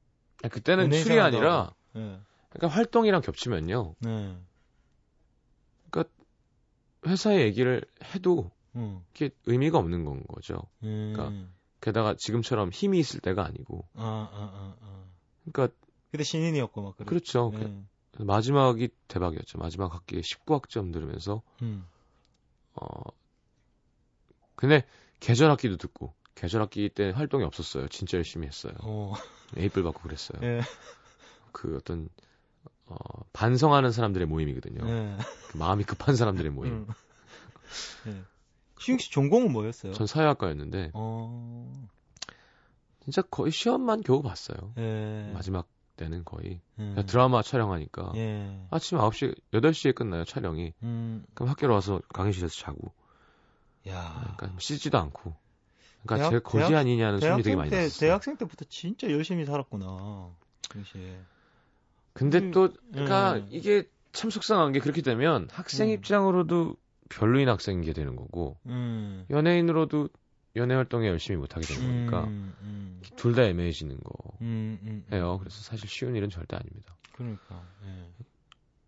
그때는 0.51 0.92
술이 0.92 1.19
아니라. 1.21 1.73
예. 1.97 2.21
그러니까 2.57 2.77
활동이랑 2.77 3.21
겹치면요. 3.23 3.95
네. 4.01 4.37
회사에 7.07 7.42
얘기를 7.42 7.83
해도 8.14 8.51
음. 8.75 9.03
이게 9.14 9.31
의미가 9.47 9.79
없는 9.79 10.05
건 10.05 10.25
거죠. 10.27 10.62
음. 10.83 11.12
그러니까 11.14 11.49
게다가 11.81 12.14
지금처럼 12.16 12.71
힘이 12.71 12.99
있을 12.99 13.21
때가 13.21 13.45
아니고. 13.45 13.87
아, 13.95 14.03
아, 14.03 14.37
아, 14.37 14.77
아. 14.81 15.05
그러니까 15.45 15.75
그때 16.11 16.25
신인이었고 16.25 16.83
막 16.83 16.97
그래. 16.97 17.07
그렇죠. 17.07 17.53
예. 17.55 17.83
마지막이 18.19 18.88
대박이었죠. 19.09 19.59
마지막 19.59 19.95
학기에 19.95 20.21
19학점 20.21 20.92
들으면서 20.92 21.42
음. 21.62 21.87
어 22.75 22.88
근데 24.55 24.87
계절 25.21 25.51
학기도 25.51 25.77
듣고 25.77 26.14
계절 26.35 26.62
학기 26.62 26.88
때 26.88 27.11
활동이 27.11 27.45
없었어요. 27.45 27.88
진짜 27.88 28.16
열심히 28.16 28.47
했어요. 28.47 28.73
어. 28.81 29.12
에이플 29.57 29.83
받고 29.83 30.01
그랬어요. 30.03 30.40
예. 30.42 30.61
그 31.53 31.77
어떤 31.77 32.09
어 32.87 32.96
반성하는 33.33 33.90
사람들의 33.92 34.27
모임이거든요. 34.29 34.88
예. 34.88 35.16
그 35.49 35.57
마음이 35.57 35.85
급한 35.85 36.14
사람들의 36.16 36.51
모임. 36.53 36.72
음. 36.72 36.87
예. 38.07 38.22
시웅 38.79 38.99
씨 38.99 39.11
전공은 39.11 39.53
뭐였어요? 39.53 39.92
전 39.92 40.07
사회학과였는데 40.07 40.90
어. 40.94 41.72
진짜 43.03 43.22
거의 43.22 43.51
시험만 43.53 44.03
겨우 44.03 44.22
봤어요. 44.22 44.72
예. 44.79 45.31
마지막 45.35 45.66
때는 45.96 46.25
거의 46.25 46.61
음. 46.79 46.94
드라마 47.07 47.42
촬영하니까 47.42 48.12
예. 48.16 48.61
아침 48.70 48.99
9시 48.99 49.35
8시에 49.53 49.94
끝나요, 49.94 50.25
촬영이. 50.25 50.75
음. 50.83 51.25
그럼 51.35 51.49
학교로 51.51 51.72
와서 51.75 52.01
강의실에서 52.12 52.55
자고 52.55 52.92
야. 53.88 54.35
그러니까 54.37 54.59
씻지도 54.61 54.99
않고. 54.99 55.35
그러니까 56.03 56.16
대학- 56.16 56.31
제가 56.31 56.42
거지 56.51 56.68
대학- 56.68 56.81
아니냐는 56.81 57.18
소문이 57.20 57.42
되게 57.42 57.57
많이 57.57 57.70
때 57.70 57.83
났어요. 57.83 57.99
대학생 58.01 58.37
때부터 58.37 58.64
진짜 58.68 59.11
열심히 59.11 59.44
살았구나. 59.44 60.31
역시. 60.77 61.16
근데 62.16 62.38
음, 62.38 62.50
또 62.50 62.72
그러니까 62.92 63.35
음. 63.35 63.48
이게 63.50 63.85
참 64.12 64.31
속상한 64.31 64.72
게 64.72 64.81
그렇게 64.81 65.02
되면 65.02 65.48
학생 65.52 65.88
음. 65.88 65.92
입장으로도 65.92 66.76
별로인 67.11 67.48
학생인 67.50 67.83
게 67.83 67.92
되는 67.92 68.16
거고 68.16 68.57
음. 68.64 69.26
연예인으로도 69.29 70.09
연애 70.57 70.74
활동에 70.74 71.09
열심히 71.09 71.37
못 71.37 71.55
하게 71.55 71.66
되는 71.66 71.83
거니까 71.85 72.24
음, 72.24 72.55
음, 72.62 73.02
둘다 73.16 73.42
애매해지는 73.42 73.98
음. 74.40 75.05
거예요. 75.11 75.38
그래서 75.38 75.61
사실 75.61 75.87
쉬운 75.90 76.16
일은 76.16 76.31
절대 76.31 76.57
아닙니다. 76.57 76.96
그러니까. 77.12 77.62
예. 77.85 78.09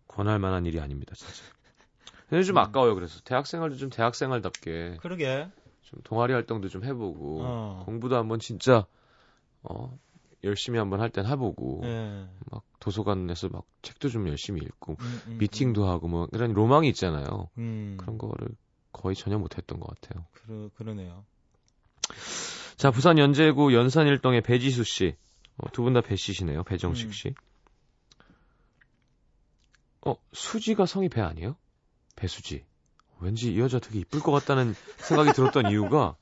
권할 0.07 0.39
만한 0.39 0.65
일이 0.65 0.79
아닙니다, 0.79 1.13
진짜. 1.15 1.43
근데 2.29 2.43
좀 2.43 2.57
음. 2.57 2.61
아까워요. 2.61 2.95
그래서 2.95 3.21
대학생활도 3.21 3.75
좀 3.75 3.91
대학생활답게 3.91 4.97
그러게. 4.99 5.47
좀 5.83 5.99
동아리 6.03 6.33
활동도 6.33 6.67
좀 6.69 6.83
해보고 6.83 7.41
어. 7.43 7.83
공부도 7.85 8.15
한번 8.15 8.39
진짜 8.39 8.87
어 9.61 9.95
열심히 10.43 10.79
한번 10.79 11.01
할 11.01 11.09
땐 11.09 11.25
해보고 11.25 11.81
예. 11.83 12.27
막 12.51 12.63
도서관에서 12.79 13.49
막 13.49 13.65
책도 13.81 14.09
좀 14.09 14.27
열심히 14.27 14.61
읽고 14.61 14.95
음, 14.99 15.21
음, 15.27 15.37
미팅도 15.39 15.87
하고 15.87 16.07
뭐 16.07 16.27
그런 16.27 16.53
로망이 16.53 16.87
있잖아요. 16.89 17.49
음. 17.57 17.97
그런 17.99 18.17
거를 18.17 18.49
거의 18.91 19.15
전혀 19.15 19.37
못했던 19.37 19.79
것 19.79 19.99
같아요. 20.01 20.25
그러, 20.33 20.69
그러네요. 20.77 21.25
자, 22.77 22.91
부산 22.91 23.17
연제구 23.17 23.73
연산일동의 23.73 24.41
배지수 24.41 24.83
씨. 24.85 25.15
어, 25.57 25.69
두 25.71 25.83
분 25.83 25.93
다 25.93 25.99
배씨시네요. 26.01 26.63
배정식 26.63 27.07
음. 27.07 27.11
씨. 27.11 27.33
어, 30.05 30.15
수지가 30.31 30.85
성이 30.85 31.09
배 31.09 31.21
아니에요? 31.21 31.55
배수지. 32.15 32.65
왠지 33.19 33.53
이 33.53 33.59
여자 33.59 33.79
되게 33.79 33.99
이쁠 33.99 34.21
것 34.21 34.31
같다는 34.31 34.73
생각이 34.97 35.33
들었던 35.33 35.69
이유가 35.71 36.15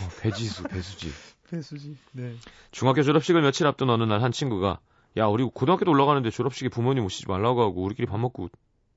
어, 0.00 0.08
배지수, 0.20 0.64
배수지. 0.64 1.10
배수지. 1.54 1.96
네. 2.12 2.34
중학교 2.70 3.02
졸업식을 3.02 3.42
며칠 3.42 3.66
앞둔 3.66 3.90
어느 3.90 4.02
날 4.04 4.22
한 4.22 4.32
친구가 4.32 4.80
야, 5.16 5.26
우리 5.26 5.44
고등학교도 5.44 5.90
올라가는데 5.90 6.30
졸업식에 6.30 6.68
부모님 6.68 7.04
오시지 7.04 7.28
말라고 7.28 7.62
하고 7.62 7.82
우리끼리 7.82 8.06
밥 8.06 8.18
먹고 8.18 8.48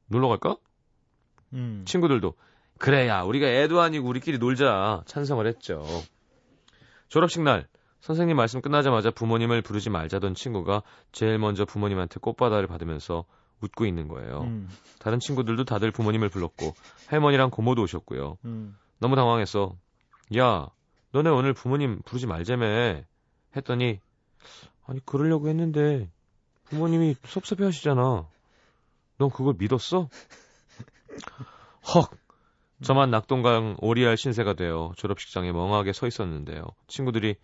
놀러 0.08 0.28
갈까? 0.28 0.58
음. 1.54 1.84
친구들도 1.86 2.34
그래 2.80 3.08
야 3.08 3.22
우리가 3.22 3.48
애도 3.48 3.82
아니고 3.82 4.08
우리끼리 4.08 4.38
놀자 4.40 5.04
찬성을 5.06 5.46
했죠. 5.48 5.84
졸업식 7.10 7.42
날 7.42 7.68
선생님 8.02 8.36
말씀 8.38 8.62
끝나자마자 8.62 9.12
부모님을 9.12 9.62
부르지 9.62 9.90
말자던 9.90 10.36
친구가 10.36 10.84
제일 11.12 11.38
먼저 11.40 11.66
부모님한테 11.66 12.20
꽃바다를 12.20 12.68
받으면서 12.68 13.26
웃고 13.62 13.86
있는 13.86 14.08
거예요. 14.08 14.42
음. 14.42 14.70
다른 15.00 15.20
친구들도 15.20 15.66
다들 15.66 15.92
부모님을 15.92 16.30
불렀고 16.30 16.74
할머니랑 17.08 17.50
고모도 17.50 17.82
오셨고요. 17.84 18.38
음. 18.46 18.78
너무 19.00 19.16
당황해서 19.16 19.76
야 20.38 20.68
너네 21.18 21.32
오늘 21.32 21.54
부모님 21.54 22.04
부르지 22.06 22.28
말자며 22.28 23.02
했더니 23.56 24.00
아니 24.86 25.04
그러려고 25.04 25.48
했는데 25.50 26.12
부모님이 26.66 27.16
섭섭해 27.26 27.64
하시잖아. 27.66 28.28
넌 29.18 29.32
그걸 29.32 29.56
믿었어? 29.58 30.10
헉 31.96 32.12
저만 32.84 33.10
낙동강 33.10 33.78
오리알 33.80 34.16
신세가 34.16 34.54
되어 34.54 34.92
졸업식장에 34.96 35.52
멍하게 35.52 35.92
서 35.92 36.06
있었는데요. 36.06 36.68
친구들이 36.86 37.36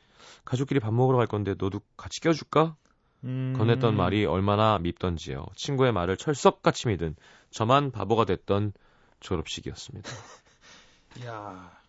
가족끼리 0.45 0.79
밥 0.79 0.93
먹으러 0.93 1.17
갈 1.17 1.25
건데 1.25 1.55
너도 1.57 1.81
같이 1.97 2.21
껴줄까? 2.21 2.75
음. 3.23 3.55
건넸던 3.57 3.95
말이 3.95 4.23
얼마나 4.25 4.77
밉던지요. 4.77 5.47
친구의 5.55 5.93
말을 5.93 6.17
철석같이 6.17 6.89
믿은 6.89 7.15
저만 7.49 7.89
바보가 7.89 8.25
됐던 8.25 8.73
졸업식이었습니다. 9.19 10.12
야, 11.25 11.83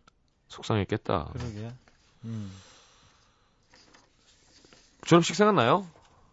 속상했겠다. 0.55 1.31
그러게. 1.33 1.71
음. 2.25 2.53
졸업식 5.05 5.37
생각나요? 5.37 5.87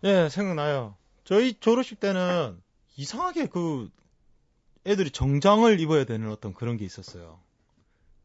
예, 0.03 0.29
생각나요. 0.29 0.95
저희 1.23 1.53
졸업식 1.59 1.99
때는 1.99 2.61
이상하게 2.95 3.47
그 3.47 3.89
애들이 4.85 5.11
정장을 5.11 5.79
입어야 5.79 6.05
되는 6.05 6.31
어떤 6.31 6.53
그런 6.53 6.77
게 6.77 6.85
있었어요. 6.85 7.39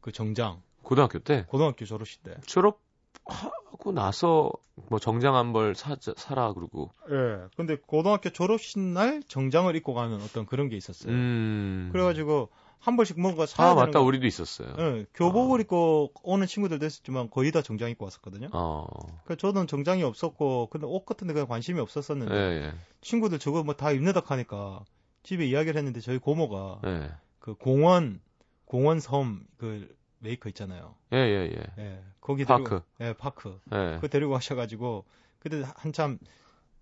그 0.00 0.12
정장. 0.12 0.62
고등학교 0.82 1.18
때 1.18 1.44
고등학교 1.48 1.84
졸업식 1.84 2.22
때. 2.22 2.36
졸업하고 2.46 3.92
나서 3.92 4.50
뭐 4.88 4.98
정장 4.98 5.34
한 5.34 5.52
벌 5.52 5.74
사라 5.74 6.52
그러고 6.52 6.92
예. 7.10 7.48
근데 7.56 7.76
고등학교 7.76 8.30
졸업식 8.30 8.78
날 8.78 9.22
정장을 9.26 9.74
입고 9.76 9.94
가는 9.94 10.20
어떤 10.22 10.46
그런 10.46 10.68
게 10.68 10.76
있었어요. 10.76 11.12
음. 11.12 11.88
그래가지고 11.92 12.50
한 12.80 12.96
번씩 12.96 13.18
뭔가 13.20 13.46
사야 13.46 13.68
아 13.68 13.74
되는 13.74 13.86
맞다 13.86 13.98
거. 13.98 14.04
우리도 14.04 14.26
있었어요. 14.26 14.74
예, 14.78 15.06
교복을 15.14 15.58
아. 15.58 15.62
입고 15.62 16.12
오는 16.22 16.46
친구들도 16.46 16.86
있었지만 16.86 17.30
거의 17.30 17.50
다 17.50 17.60
정장 17.62 17.90
입고 17.90 18.04
왔었거든요. 18.04 18.48
어. 18.52 18.86
그 19.24 19.36
저는 19.36 19.66
정장이 19.66 20.02
없었고 20.04 20.68
근데 20.70 20.86
옷 20.86 21.04
같은 21.04 21.26
데 21.26 21.32
그냥 21.32 21.48
관심이 21.48 21.78
예, 21.78 21.82
없었었는데 21.82 22.34
예. 22.34 22.72
친구들 23.00 23.38
저거 23.40 23.62
뭐 23.64 23.74
다 23.74 23.90
입는다 23.90 24.22
하니까 24.24 24.84
집에 25.24 25.46
이야기를 25.46 25.76
했는데 25.76 26.00
저희 26.00 26.18
고모가 26.18 26.80
예. 26.86 27.10
그 27.40 27.54
공원 27.54 28.20
공원 28.66 29.00
섬그 29.00 29.94
메이커 30.20 30.48
있잖아요. 30.50 30.94
예, 31.12 31.16
예, 31.18 31.50
예. 31.56 31.82
예. 31.82 32.02
거기 32.20 32.44
파크. 32.44 32.64
데리고 32.64 32.84
예, 33.00 33.12
파크. 33.14 33.58
예. 33.72 33.98
그 34.00 34.08
데리고 34.08 34.32
가셔 34.32 34.54
가지고 34.54 35.04
그때 35.40 35.64
한참 35.76 36.18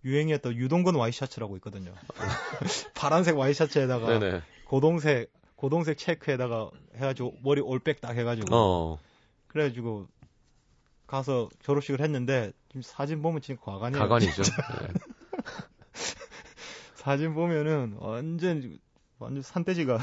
유행이었던 0.05 0.55
유동근 0.55 0.95
와이셔츠라고 0.97 1.57
있거든요. 1.57 1.95
파란색 2.95 3.39
와이셔츠에다가 3.39 4.19
네네. 4.19 4.43
고동색 4.67 5.33
고동색 5.57 5.99
체크에다가 5.99 6.71
해가지고 6.97 7.37
머리 7.43 7.61
올백 7.61 8.01
딱 8.01 8.17
해가지고 8.17 8.55
어. 8.55 8.99
그래가지고 9.49 10.09
가서 11.07 11.49
졸업식을 11.63 12.01
했는데 12.01 12.53
지금 12.69 12.83
사진 12.83 13.23
보면 13.23 13.41
진짜 13.41 13.61
과관이에요. 13.63 14.03
가관이죠. 14.03 14.43
네. 14.43 14.89
사진 16.95 17.35
보면은 17.35 17.97
완전 17.99 18.79
완전 19.19 19.43
산돼지가 19.43 19.99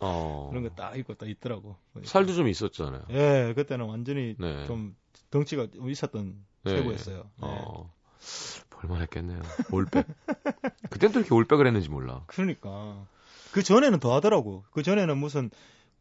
어. 0.00 0.48
그런 0.50 0.62
거 0.64 0.74
딱 0.74 0.96
입고 0.96 1.14
딱 1.14 1.28
있더라고. 1.28 1.76
살도 2.04 2.32
좀 2.34 2.48
있었잖아요. 2.48 3.02
예, 3.10 3.52
그때는 3.54 3.86
완전히 3.86 4.36
네. 4.38 4.64
좀 4.66 4.96
덩치가 5.30 5.66
있었던 5.88 6.44
네. 6.62 6.76
최고였어요. 6.76 7.16
네. 7.18 7.30
어. 7.40 7.92
볼만했겠네요. 8.70 9.42
올백. 9.72 10.06
또 10.90 11.06
이렇게 11.20 11.34
올백을 11.34 11.66
했는지 11.66 11.88
몰라. 11.88 12.22
그러니까 12.26 13.06
그 13.54 13.62
전에는 13.62 14.00
더 14.00 14.12
하더라고. 14.16 14.64
그 14.72 14.82
전에는 14.82 15.16
무슨 15.16 15.48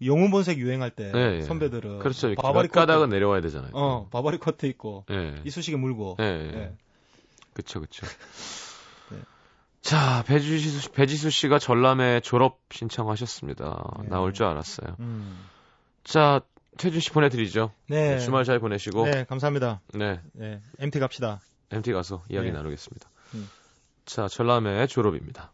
영웅 0.03 0.31
본색 0.31 0.57
유행할 0.57 0.89
때 0.89 1.11
네, 1.11 1.35
예. 1.35 1.41
선배들은 1.43 1.99
그렇죠. 1.99 2.33
바바리 2.33 2.67
코트, 2.67 2.89
내려와야 2.89 3.41
되잖아요. 3.41 3.69
어 3.73 4.09
바바리 4.09 4.39
커트 4.39 4.65
입고 4.65 5.05
예. 5.11 5.39
이쑤시개 5.45 5.77
물고 5.77 6.17
예. 6.19 6.23
예. 6.23 6.51
예. 6.55 6.75
그쵸, 7.53 7.79
그쵸. 7.79 8.07
네. 9.11 9.19
자, 9.81 10.23
배지수, 10.25 10.93
배지수 10.93 11.29
씨가 11.29 11.59
전람회 11.59 12.21
졸업 12.21 12.59
신청하셨습니다. 12.71 13.83
네. 14.01 14.07
나올 14.09 14.33
줄 14.33 14.47
알았어요. 14.47 14.95
음. 14.99 15.37
자, 16.03 16.41
태준 16.79 17.01
씨 17.01 17.11
보내드리죠. 17.11 17.71
네. 17.87 18.17
주말 18.17 18.45
잘 18.45 18.57
보내시고. 18.57 19.05
네, 19.05 19.25
감사합니다. 19.25 19.81
네. 19.93 20.19
네, 20.33 20.59
MT 20.79 20.99
갑시다. 20.99 21.39
MT 21.69 21.93
가서 21.93 22.23
이야기 22.31 22.47
네. 22.47 22.53
나누겠습니다. 22.53 23.11
음. 23.35 23.47
자, 24.05 24.27
전람회 24.27 24.87
졸업입니다. 24.87 25.53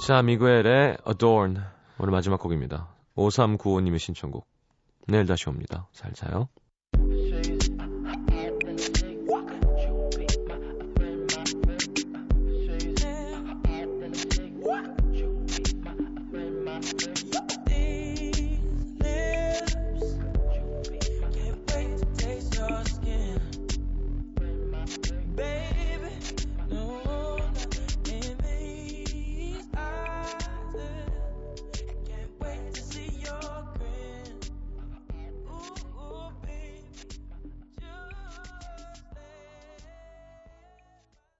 자, 0.00 0.22
미구엘의 0.22 0.98
Adorn. 1.06 1.62
오늘 1.98 2.10
마지막 2.10 2.40
곡입니다. 2.40 2.88
5395님의 3.16 3.98
신청곡. 3.98 4.46
내일 5.06 5.24
다시 5.24 5.48
옵니다. 5.48 5.88
잘 5.92 6.12
자요. 6.12 6.48